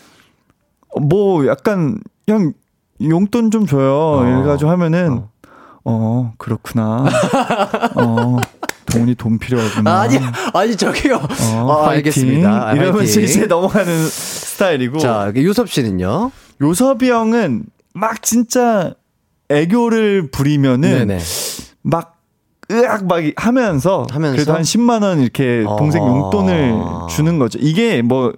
[0.90, 2.54] 어, 뭐 약간 형
[3.02, 4.24] 용돈 좀 줘요.
[4.26, 5.24] 이래가지고 하면은
[5.86, 7.06] 어, 그렇구나.
[7.96, 8.38] 어
[8.90, 10.02] 동훈이 돈 필요하구나.
[10.02, 10.18] 아니,
[10.54, 11.22] 아니, 저기요.
[11.54, 11.90] 어, 아.
[11.92, 12.70] 알겠습니다.
[12.70, 13.20] 아, 이러면서.
[13.22, 14.98] 이제 넘어가는 스타일이고.
[14.98, 16.32] 자, 유섭 씨는요?
[16.62, 18.94] 요섭이 형은 막 진짜
[19.50, 21.20] 애교를 부리면은 네네.
[21.84, 22.18] 막
[22.72, 24.36] 으악 막 하면서, 하면서?
[24.36, 26.08] 그래도 한 10만 원 이렇게 동생 어.
[26.08, 26.74] 용돈을
[27.10, 27.58] 주는 거죠.
[27.62, 28.34] 이게 뭐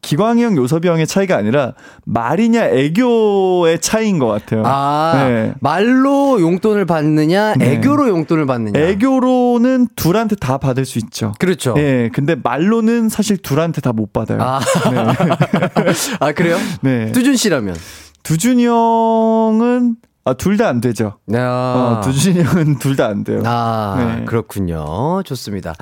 [0.00, 1.74] 기광이 형, 요섭이 형의 차이가 아니라
[2.06, 4.62] 말이냐 애교의 차이인 것 같아요.
[4.64, 5.54] 아, 네.
[5.60, 7.72] 말로 용돈을 받느냐, 네.
[7.72, 8.78] 애교로 용돈을 받느냐.
[8.80, 11.32] 애교로는 둘한테 다 받을 수 있죠.
[11.38, 11.74] 그렇죠.
[11.78, 14.38] 예, 근데 말로는 사실 둘한테 다 못 받아요.
[14.40, 14.60] 아,
[16.20, 16.56] 아, 그래요?
[16.82, 17.10] 네.
[17.12, 17.74] 두준 씨라면.
[18.22, 21.14] 두준이 형은 아, 둘 다 안 되죠.
[21.34, 23.42] 아, 어, 두준이 형은 둘 다 안 돼요.
[23.46, 24.24] 아 네.
[24.26, 25.22] 그렇군요.
[25.24, 25.74] 좋습니다.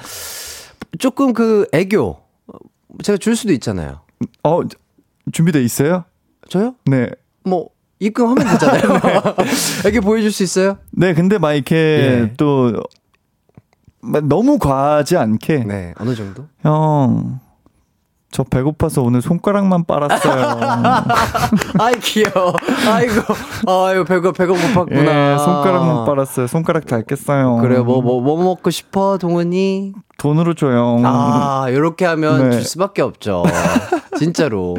[0.99, 2.17] 조금 그 애교
[3.03, 4.01] 제가 줄 수도 있잖아요.
[4.43, 4.61] 어,
[5.33, 6.05] 준비돼 있어요?
[6.49, 6.75] 저요?
[6.85, 7.11] 네.
[7.45, 9.01] 뭐 입금하면 되잖아요.
[9.87, 10.79] 애교 보여줄 수 있어요?
[10.91, 12.35] 네, 근데 막 이렇게 예.
[12.37, 16.47] 또막 너무 과하지 않게 네 어느 정도?
[16.63, 17.41] 형.
[18.37, 20.61] 저 배고파서 오늘 손가락만 빨았어요.
[21.81, 22.53] 아이 귀여워.
[22.87, 23.23] 아이고
[23.67, 25.09] 아유 배가 배가 고팠구나.
[25.09, 26.47] 예, 손가락만 빨았어요.
[26.47, 27.57] 손가락 닳겠어요.
[27.63, 29.95] 그래 뭐뭐 뭐 먹고 싶어 동훈이?
[30.19, 31.01] 돈으로 줘요.
[31.07, 32.57] 아 이렇게 하면 네.
[32.57, 33.45] 줄 수밖에 없죠.
[34.19, 34.77] 진짜로.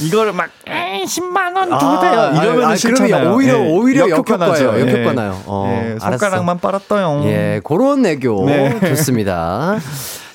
[0.00, 2.44] 이거를 막 에이, 10만 원 아, 주세요.
[2.44, 3.10] 이러면 아, 싫잖아요.
[3.10, 4.06] 그러면 오히려 예, 오히려.
[4.06, 4.10] 예.
[4.12, 5.42] 역효과나요.
[5.46, 6.10] 어, 예, 알았어.
[6.10, 7.24] 손가락만 빨았어요.
[7.24, 8.78] 예, 그런 애교 네.
[8.88, 9.78] 좋습니다.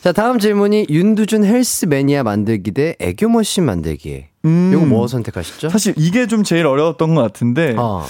[0.06, 4.26] 자, 다음 질문이 윤두준 헬스 매니아 만들기 대 애교 머신 만들기.
[4.46, 5.70] 음, 이거 뭐 선택하시죠?
[5.70, 8.04] 사실 이게 좀 제일 어려웠던 것 같은데 어,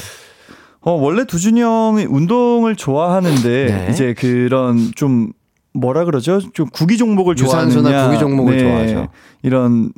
[0.81, 3.47] 어, 원래 두준이 형이 운동을 좋아하는데
[3.87, 3.87] 네.
[3.89, 5.31] 이제 그런 좀
[5.71, 6.41] 뭐라 그러죠?
[6.51, 8.07] 좀 구기 종목을 유산소나 좋아하느냐.
[8.07, 9.07] 구기 종목을 좋아하죠.
[9.41, 9.93] 이런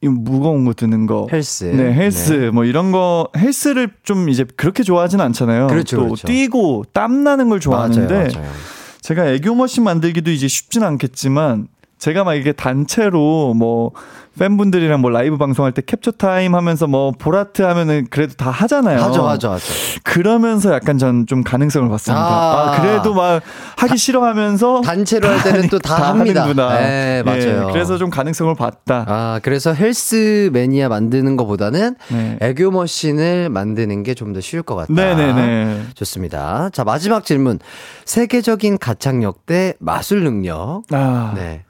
[0.00, 1.28] 이 무거운 거 드는 거.
[1.30, 1.64] 헬스.
[1.64, 2.50] 네, 헬스 네.
[2.50, 5.66] 뭐 이런 거 헬스를 좀 이제 그렇게 좋아하진 않잖아요.
[5.66, 6.26] 그렇죠, 또 그렇죠.
[6.26, 8.79] 뛰고 땀 나는 걸 좋아하는데 맞아요, 맞아요.
[9.02, 11.68] 제가 애교 머신 만들기도 이제 쉽진 않겠지만
[12.00, 13.92] 제가 막 이게 단체로 뭐
[14.38, 18.98] 팬분들이랑 뭐 라이브 방송할 때 캡처 타임 하면서 뭐 볼하트 하면은 그래도 다 하잖아요.
[19.02, 19.64] 하죠, 하죠, 하죠.
[20.02, 22.24] 그러면서 약간 전 좀 가능성을 봤습니다.
[22.24, 22.72] 아.
[22.74, 23.42] 아, 그래도 막
[23.76, 26.42] 하기 싫어하면서 단체로 할 때는 또 다 합니다.
[26.44, 26.78] 하는구나.
[26.78, 27.66] 네, 맞아요.
[27.68, 29.04] 예, 그래서 좀 가능성을 봤다.
[29.06, 32.38] 아, 그래서 헬스 매니아 만드는 것보다는 네.
[32.40, 34.94] 애교 머신을 만드는 게 좀 더 쉬울 것 같다.
[34.94, 35.82] 네 네 네.
[35.94, 36.70] 좋습니다.
[36.72, 37.58] 자, 마지막 질문.
[38.06, 40.82] 세계적인 가창력 대 마술 능력.
[40.92, 41.64] 아, 네.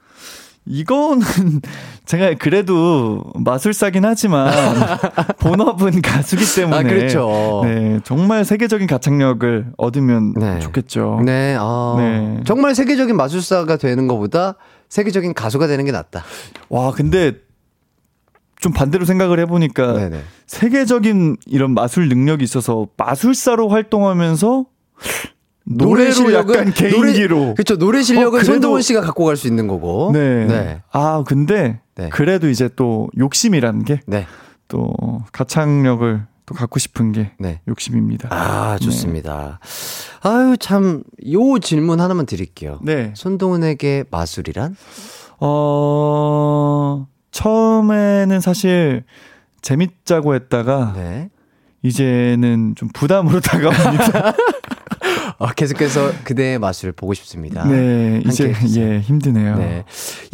[0.70, 1.20] 이거는
[2.06, 4.52] 제가 그래도 마술사긴 하지만
[5.40, 7.62] 본업은 가수기 때문에 아, 그렇죠.
[7.64, 10.60] 네, 정말 세계적인 가창력을 얻으면 네.
[10.60, 11.22] 좋겠죠.
[11.24, 12.40] 네, 아, 네.
[12.46, 14.54] 정말 세계적인 마술사가 되는 것보다
[14.88, 16.24] 세계적인 가수가 되는 게 낫다.
[16.68, 17.32] 와, 근데
[18.60, 20.20] 좀 반대로 생각을 해보니까 네네.
[20.46, 24.66] 세계적인 이런 마술 능력이 있어서 마술사로 활동하면서
[25.72, 27.54] 노래로 약간 개인기로.
[27.54, 27.76] 그렇죠.
[27.78, 30.10] 노래 실력은 어, 그래도- 손동훈 씨가 갖고 갈 수 있는 거고.
[30.12, 30.46] 네.
[30.46, 30.82] 네.
[30.92, 32.08] 아, 근데 네.
[32.10, 34.26] 그래도 이제 또 욕심이라는 게 네.
[34.68, 34.92] 또
[35.32, 37.60] 가창력을 또 갖고 싶은 게 네.
[37.68, 38.28] 욕심입니다.
[38.32, 39.60] 아, 좋습니다.
[40.22, 42.80] 아유, 참, 요 질문 하나만 드릴게요.
[42.82, 43.12] 네.
[43.14, 44.74] 손동훈에게 마술이란?
[45.38, 49.04] 어, 처음에는 사실
[49.62, 51.30] 재밌자고 했다가 네.
[51.82, 54.32] 이제는 좀 부담으로 다가옵니다.
[55.40, 57.64] 어, 계속해서 그대의 마술을 보고 싶습니다.
[57.66, 58.86] 네, 이제 해주세요.
[58.94, 59.56] 예, 힘드네요.
[59.56, 59.84] 네.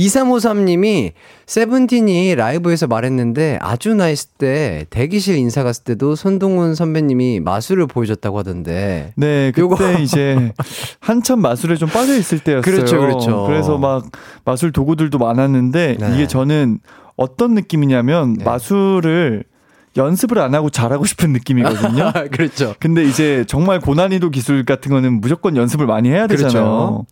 [0.01, 1.13] 2353님이
[1.47, 9.13] 세븐틴이 라이브에서 말했는데 아주 NICE 때 대기실 인사 갔을 때도 손동훈 선배님이 마술을 보여줬다고 하던데.
[9.17, 10.53] 네, 그때 요거- 이제
[10.99, 12.63] 한참 마술에 좀 빠져 있을 때였어요.
[12.63, 13.45] 그렇죠, 그렇죠.
[13.47, 14.07] 그래서 막
[14.45, 16.15] 마술 도구들도 많았는데 네.
[16.15, 16.81] 이게 저는
[17.17, 18.45] 어떤 느낌이냐면 네.
[18.45, 19.45] 마술을
[19.97, 22.13] 연습을 안 하고 잘하고 싶은 느낌이거든요.
[22.31, 22.75] 그렇죠.
[22.79, 27.05] 근데 이제 정말 고난이도 기술 같은 거는 무조건 연습을 많이 해야 되잖아요.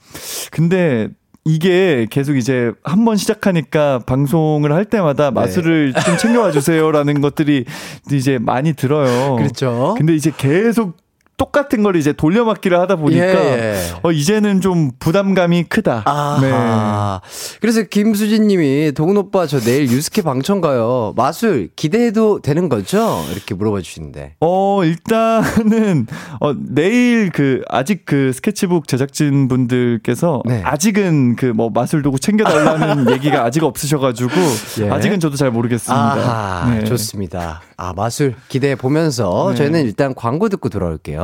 [0.51, 1.09] 근데
[1.47, 5.31] 이게 계속 이제 한 번 시작하니까 방송을 할 때마다 네.
[5.33, 7.67] 마술을 좀 챙겨와 주세요라는 것들이
[8.11, 9.37] 이제 많이 들어요.
[9.37, 9.95] 그렇죠.
[9.99, 10.97] 근데 이제 계속
[11.37, 13.81] 똑같은 걸 이제 돌려막기를 하다 보니까 예, 예.
[14.03, 16.03] 어 이제는 좀 부담감이 크다.
[16.07, 17.21] 아하.
[17.61, 21.13] 그래서 김수진 님이 동훈 오빠 저 내일 유스케 방청 가요.
[21.17, 23.25] 마술 기대해도 되는 거죠?
[23.33, 24.35] 이렇게 물어봐 주시는데.
[24.41, 26.07] 어, 일단은,
[26.41, 30.63] 어, 내일 그, 아직 그 스케치북 제작진 분들께서 네.
[30.65, 34.33] 아직은 그 뭐 마술 도구 챙겨달라는 얘기가 아직 없으셔가지고,
[34.81, 34.91] 예.
[34.91, 35.95] 아직은 저도 잘 모르겠습니다.
[35.95, 36.85] 아하, 네.
[36.85, 37.63] 좋습니다.
[37.77, 39.57] 아, 마술 기대해 보면서 네.
[39.57, 41.24] 저희는 일단 광고 듣고 돌아올게요.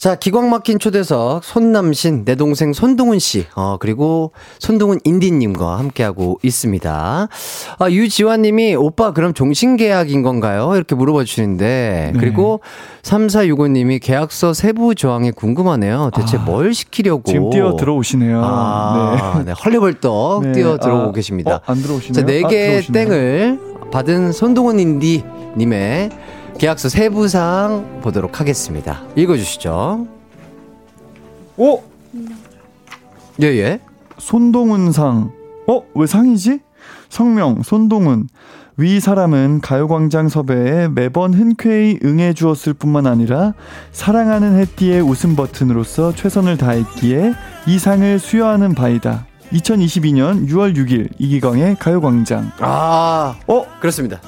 [0.00, 7.28] 자, 기광 막힌 초대석 손남신, 내 동생 손동훈 씨, 어, 그리고 손동훈 인디님과 함께하고 있습니다.
[7.78, 10.72] 아, 유지환 님이, 오빠, 그럼 종신계약인 건가요?
[10.74, 12.62] 이렇게 물어봐 주시는데, 그리고
[13.02, 16.12] 3465 님이 계약서 세부 조항이 궁금하네요.
[16.16, 17.24] 대체 아, 뭘 시키려고.
[17.26, 18.40] 지금 뛰어 들어오시네요.
[18.42, 19.52] 아, 네.
[19.52, 20.52] 헐레벌떡 네.
[20.52, 21.56] 뛰어 들어오고 아, 계십니다.
[21.56, 22.14] 어, 안 들어오시네요.
[22.14, 23.04] 자, 네 아, 개 들어오시네요.
[23.04, 23.60] 땡을
[23.92, 25.22] 받은 손동훈 인디
[25.58, 26.08] 님의
[26.60, 29.02] 계약서 세부 사항 보도록 하겠습니다.
[29.16, 30.06] 읽어주시죠.
[31.56, 31.82] 오!
[33.40, 33.80] 예, 예.
[34.18, 35.32] 손동훈상
[35.66, 35.82] 어?
[35.94, 36.60] 왜 상이지?
[37.08, 38.28] 성명, 손동훈.
[38.76, 43.54] 위 사람은 가요광장 섭외에 매번 흔쾌히 응해 주었을 뿐만 아니라
[43.92, 47.32] 사랑하는 해띠의 웃음 버튼으로서 최선을 다했기에
[47.68, 49.24] 이 상을 수여하는 바이다.
[49.54, 52.52] 2022년 6월 6일 이기광의 가요광장.
[52.58, 53.64] 아, 어?
[53.80, 54.20] 그렇습니다.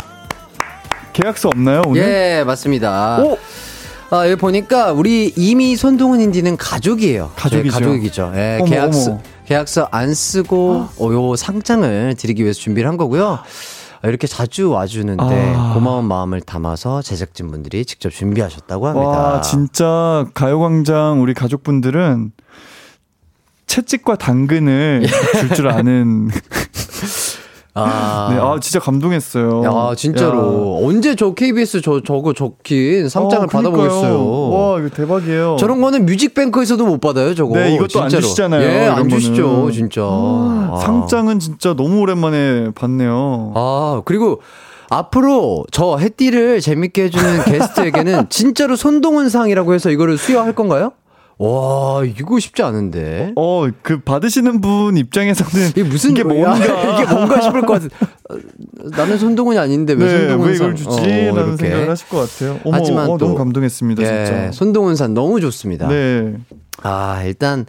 [1.12, 2.02] 계약서 없나요 오늘?
[2.02, 3.18] 예, 맞습니다.
[3.22, 3.38] 오!
[4.10, 7.32] 아, 여기 보니까 우리 이미 손동훈 인디는 가족이에요.
[7.34, 7.70] 가족이죠.
[7.70, 8.32] 저희 가족이죠.
[8.36, 9.20] 예, 어머, 계약서 어머.
[9.46, 13.38] 계약서 안 쓰고 어, 요 상장을 드리기 위해서 준비를 한 거고요.
[14.02, 15.72] 아, 이렇게 자주 와주는데 아.
[15.74, 19.08] 고마운 마음을 담아서 제작진분들이 직접 준비하셨다고 합니다.
[19.08, 22.32] 와 진짜 가요광장 우리 가족분들은
[23.66, 25.06] 채찍과 당근을
[25.40, 26.28] 줄줄 아는
[27.74, 29.62] 아, 네, 아 진짜 감동했어요.
[29.64, 30.80] 야, 진짜로.
[30.84, 33.48] 언제 저 KBS 저, 저거 적힌 상장을 어.
[33.48, 34.50] 받아보겠어요.
[34.50, 35.56] 와 이거 대박이에요.
[35.58, 37.54] 저런 거는 뮤직뱅크에서도 못 받아요, 저거.
[37.56, 38.22] 네, 이것도 안 진짜로.
[38.22, 39.70] 주시잖아요, 예, 안 주시죠.
[39.72, 40.02] 진짜.
[40.04, 40.78] 아.
[40.82, 43.52] 상장은 진짜 너무 오랜만에 봤네요.
[43.54, 44.42] 아, 그리고
[44.90, 50.92] 앞으로 저 해띠를 재밌게 해주는 게스트에게는 진짜로 손동훈 상이라고 해서 이거를 수여할 건가요?
[51.44, 53.32] 와, 이거 쉽지 않은데.
[53.36, 56.54] 어, 그 받으시는 분 입장에서는 이게 무슨 이게 뭐야?
[56.54, 57.90] 뭔가 이게 뭔가 싶을 것 같은.
[58.30, 58.36] 어,
[58.96, 60.66] 나는 손동훈이 아닌데 왜 네, 손동훈 왜 상?
[60.68, 60.90] 이걸 주지?
[61.30, 61.56] 어, 라는.
[61.56, 62.60] 생각을 하실 것 같아요.
[62.64, 64.52] 어머, 하지만 어, 또- 너무 감동했습니다, 예, 진짜.
[64.52, 65.88] 손동훈 산 너무 좋습니다.
[65.88, 66.34] 네.
[66.82, 67.66] 아, 일단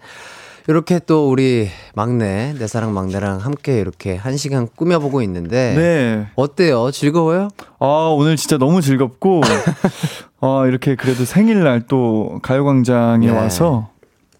[0.67, 6.27] 이렇게 또 우리 막내 내 사랑 막내랑 함께 이렇게 한 시간 꾸며보고 있는데 네.
[6.35, 6.89] 어때요?
[6.91, 7.49] 즐거워요?
[7.79, 9.41] 아, 오늘 진짜 너무 즐겁고,
[10.45, 13.31] 아, 이렇게 그래도 생일날 또 가요광장에 네.
[13.31, 13.89] 와서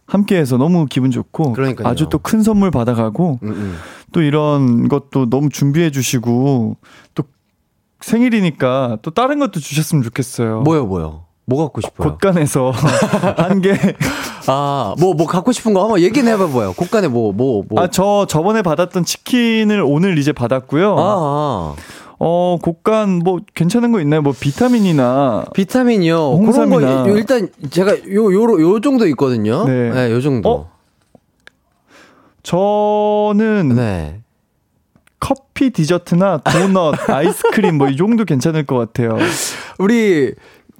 [0.06, 1.88] 함께해서 너무 기분 좋고, 그러니까요.
[1.88, 3.78] 아주 또 큰 선물 받아가고, 음, 음.
[4.12, 6.76] 또 이런 것도 너무 준비해 주시고,
[7.16, 7.24] 또
[8.02, 10.62] 생일이니까 또 다른 것도 주셨으면 좋겠어요.
[10.62, 11.24] 뭐요, 뭐요?
[11.46, 12.10] 뭐 갖고 싶어요?
[12.12, 12.72] 곳간에서
[13.38, 13.74] 한 개.
[14.48, 16.74] 아, 뭐, 뭐 갖고 싶은 거 한번 얘기는 해봐봐요.
[16.74, 17.82] 곳간에 뭐, 뭐, 뭐.
[17.82, 20.96] 아, 저 저번에 받았던 치킨을 오늘 이제 받았고요.
[20.98, 21.76] 아, 아.
[22.26, 24.22] 어, 곡간 뭐 괜찮은 거 있나요?
[24.22, 26.38] 뭐 비타민이나 비타민이요.
[26.38, 27.04] 그런 홍삼이나.
[27.04, 29.66] 거 요- 일단 제가 요, 요, 요 정도 있거든요.
[29.66, 29.90] 네.
[29.92, 30.50] 네, 요 정도.
[30.50, 30.72] 어?
[32.44, 34.22] 저는 네.
[35.20, 39.18] 커피 디저트나 도넛, 아이스크림 뭐 이 정도 괜찮을 것 같아요.
[39.80, 40.34] 우리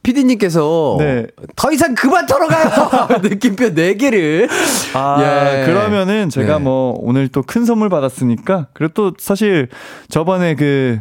[0.04, 1.28] 피디님께서 네.
[1.56, 3.20] 더 이상 그만 털어가요!
[3.24, 4.50] 느낌표 4 개를.
[4.94, 5.18] 아,
[5.62, 5.66] 예.
[5.66, 6.64] 그러면은 제가 네.
[6.64, 9.70] 뭐 오늘 또 큰 선물 받았으니까 그리고 또 사실
[10.10, 11.00] 저번에 그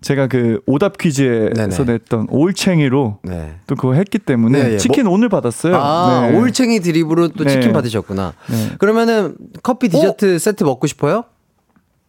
[0.00, 1.92] 제가 그 오답 퀴즈에서 네네.
[1.92, 3.56] 냈던 올챙이로 네.
[3.66, 4.76] 또 그거 했기 때문에 네, 예.
[4.78, 5.76] 치킨 오늘 받았어요.
[5.76, 6.38] 아, 네.
[6.38, 7.50] 올챙이 드립으로 또 네.
[7.50, 8.32] 치킨 받으셨구나.
[8.48, 8.70] 네.
[8.78, 11.24] 그러면은 커피 디저트 세트 먹고 싶어요?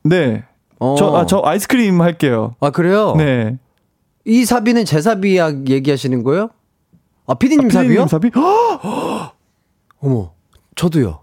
[0.04, 0.44] 네.
[0.80, 0.96] 어.
[0.98, 2.56] 저, 아, 저 아이스크림 할게요.
[2.62, 3.14] 아, 그래요?
[3.18, 3.58] 네.
[4.24, 6.50] 이 사비는 제 사비 약 얘기하시는 거예요?
[7.28, 7.90] 아, 피디님 사비요?
[7.90, 8.32] 피디님 사비?
[8.36, 9.36] 헉!
[10.00, 10.32] 어머,
[10.76, 11.20] 저도요.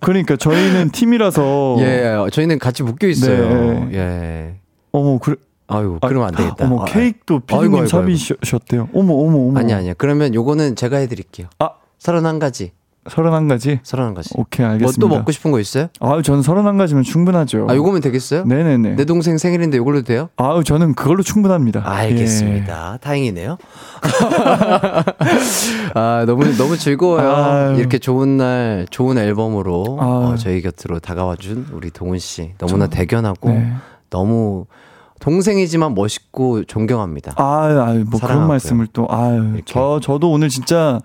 [0.00, 1.76] 그러니까 저희는 팀이라서.
[1.80, 3.88] 예, 저희는 같이 묶여 있어요.
[3.88, 3.88] 네.
[3.92, 4.65] 예.
[4.92, 5.36] 어머, 그래.
[5.68, 6.64] 아유, 그러면 안 되겠다.
[6.66, 8.88] 어머, 아, 케이크도 피디님 사비셨대요.
[8.94, 9.58] 어머, 어머, 어머.
[9.58, 9.94] 아니, 아니요.
[9.98, 11.48] 그러면 요거는 제가 해드릴게요.
[11.58, 11.70] 아.
[11.98, 12.70] 31가지.
[13.08, 13.78] 서른 한 가지?
[13.84, 14.32] 31가지.
[14.36, 15.00] 오케이, 뭐 알겠습니다.
[15.00, 15.88] 또 먹고 싶은 거 있어요?
[16.00, 17.66] 아유, 저는 서른 한 가지면 충분하죠.
[17.70, 18.44] 아, 요거면 되겠어요?
[18.44, 18.96] 네네네.
[18.96, 20.28] 내 동생 생일인데 요걸로 돼요?
[20.36, 21.82] 아유, 저는 그걸로 충분합니다.
[21.84, 22.98] 알겠습니다.
[23.00, 23.58] 다행이네요.
[25.94, 27.30] 아, 너무, 너무 즐거워요.
[27.30, 27.78] 아유.
[27.78, 30.34] 이렇게 좋은 날, 좋은 앨범으로 어.
[30.38, 32.54] 저희 곁으로 다가와준 우리 동훈 씨.
[32.58, 33.72] 너무나 대견하고 네.
[34.10, 34.66] 너무
[35.20, 37.34] 동생이지만 멋있고 존경합니다.
[37.38, 37.42] 예.
[37.42, 38.48] 아유, 아유, 뭐 그런 사랑하고요.
[38.48, 39.62] 말씀을 또, 아유, 이렇게.
[39.66, 41.00] 저, 저도 오늘 진짜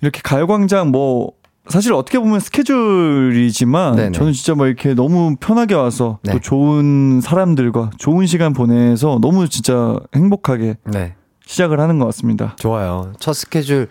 [0.00, 1.32] 이렇게 가요광장 뭐,
[1.68, 4.12] 사실 어떻게 보면 스케줄이지만 네네.
[4.12, 6.32] 저는 진짜 뭐 이렇게 너무 편하게 와서 네.
[6.32, 11.14] 또 좋은 사람들과 좋은 시간 보내서 너무 진짜 행복하게 네.
[11.46, 12.56] 시작을 하는 것 같습니다.
[12.58, 13.12] 좋아요.
[13.20, 13.88] 첫 스케줄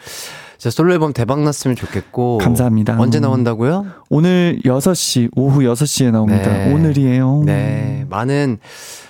[0.61, 2.95] 진짜 솔로 앨범 대박 났으면 좋겠고 감사합니다.
[2.99, 3.83] 언제 나온다고요?
[4.11, 6.53] 오늘 오늘 6시, 오후 6시에 나옵니다.
[6.53, 6.71] 네.
[6.71, 7.41] 오늘이에요.
[7.47, 8.05] 네.
[8.11, 8.59] 많은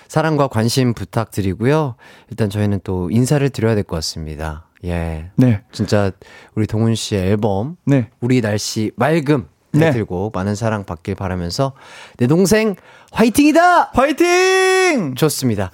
[0.07, 1.95] 사랑과 관심 부탁드리고요.
[2.30, 4.68] 일단 저희는 또 인사를 드려야 될 것 같습니다.
[4.86, 5.32] 예.
[5.36, 5.61] 네.
[5.73, 6.11] 진짜
[6.56, 8.07] 우리 동훈 씨의 앨범 네.
[8.22, 9.88] 우리 날씨 맑음 네.
[9.88, 11.73] 해들고 많은 사랑 받길 바라면서
[12.18, 12.76] 내 동생
[13.11, 13.91] 화이팅이다!
[13.93, 15.15] 화이팅!
[15.15, 15.69] 좋습니다.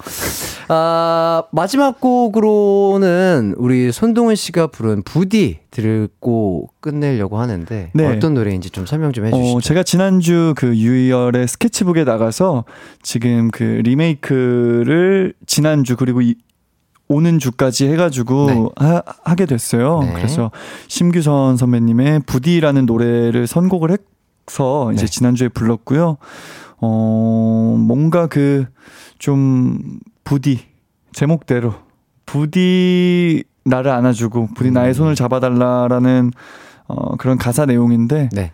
[0.68, 8.06] 아, 마지막 곡으로는 우리 손동훈 씨가 부른 부디 들고 끝내려고 하는데 네.
[8.06, 9.56] 어떤 노래인지 좀 설명 좀 해주시죠.
[9.56, 12.64] 어, 제가 지난주 그 유이열의 스케치북에 나가서
[13.02, 16.34] 지금 그 리메이크를 지난주 그리고 이,
[17.08, 19.00] 오는 주까지 해가지고 네.
[19.24, 20.00] 하, 게 됐어요.
[20.02, 20.12] 네.
[20.14, 20.50] 그래서
[20.88, 23.96] 심규선 선배님의 부디라는 노래를 선곡을
[24.48, 25.10] 해서 이제 네.
[25.10, 26.18] 지난주에 불렀고요.
[26.80, 28.66] 어, 뭔가 그
[29.18, 30.60] 좀 부디
[31.12, 31.74] 제목대로
[32.24, 36.30] 부디 나를 안아주고 부디 나의 손을 잡아달라라는
[36.86, 38.52] 어, 그런 가사 내용인데 네.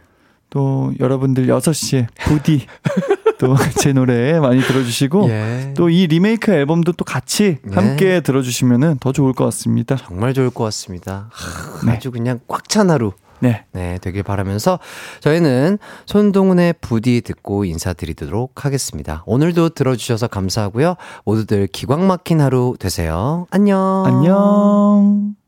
[0.50, 2.66] 또 여러분들 6시에 부디
[3.44, 5.74] 또 제 노래 많이 들어주시고 예.
[5.76, 7.74] 또이 리메이크 앨범도 또 같이 네.
[7.74, 9.96] 함께 들어주시면은 더 좋을 것 같습니다.
[9.96, 11.28] 정말 좋을 것 같습니다.
[11.30, 11.92] 하, 네.
[11.92, 13.12] 아주 그냥 꽉 찬 하루.
[13.40, 13.66] 네.
[13.72, 14.78] 네, 되길 바라면서
[15.20, 19.22] 저희는 손동훈의 부디 듣고 인사드리도록 하겠습니다.
[19.26, 20.94] 오늘도 들어주셔서 감사하고요.
[21.26, 23.46] 모두들 기광 막힌 하루 되세요.
[23.50, 24.04] 안녕.
[24.06, 25.43] 안녕.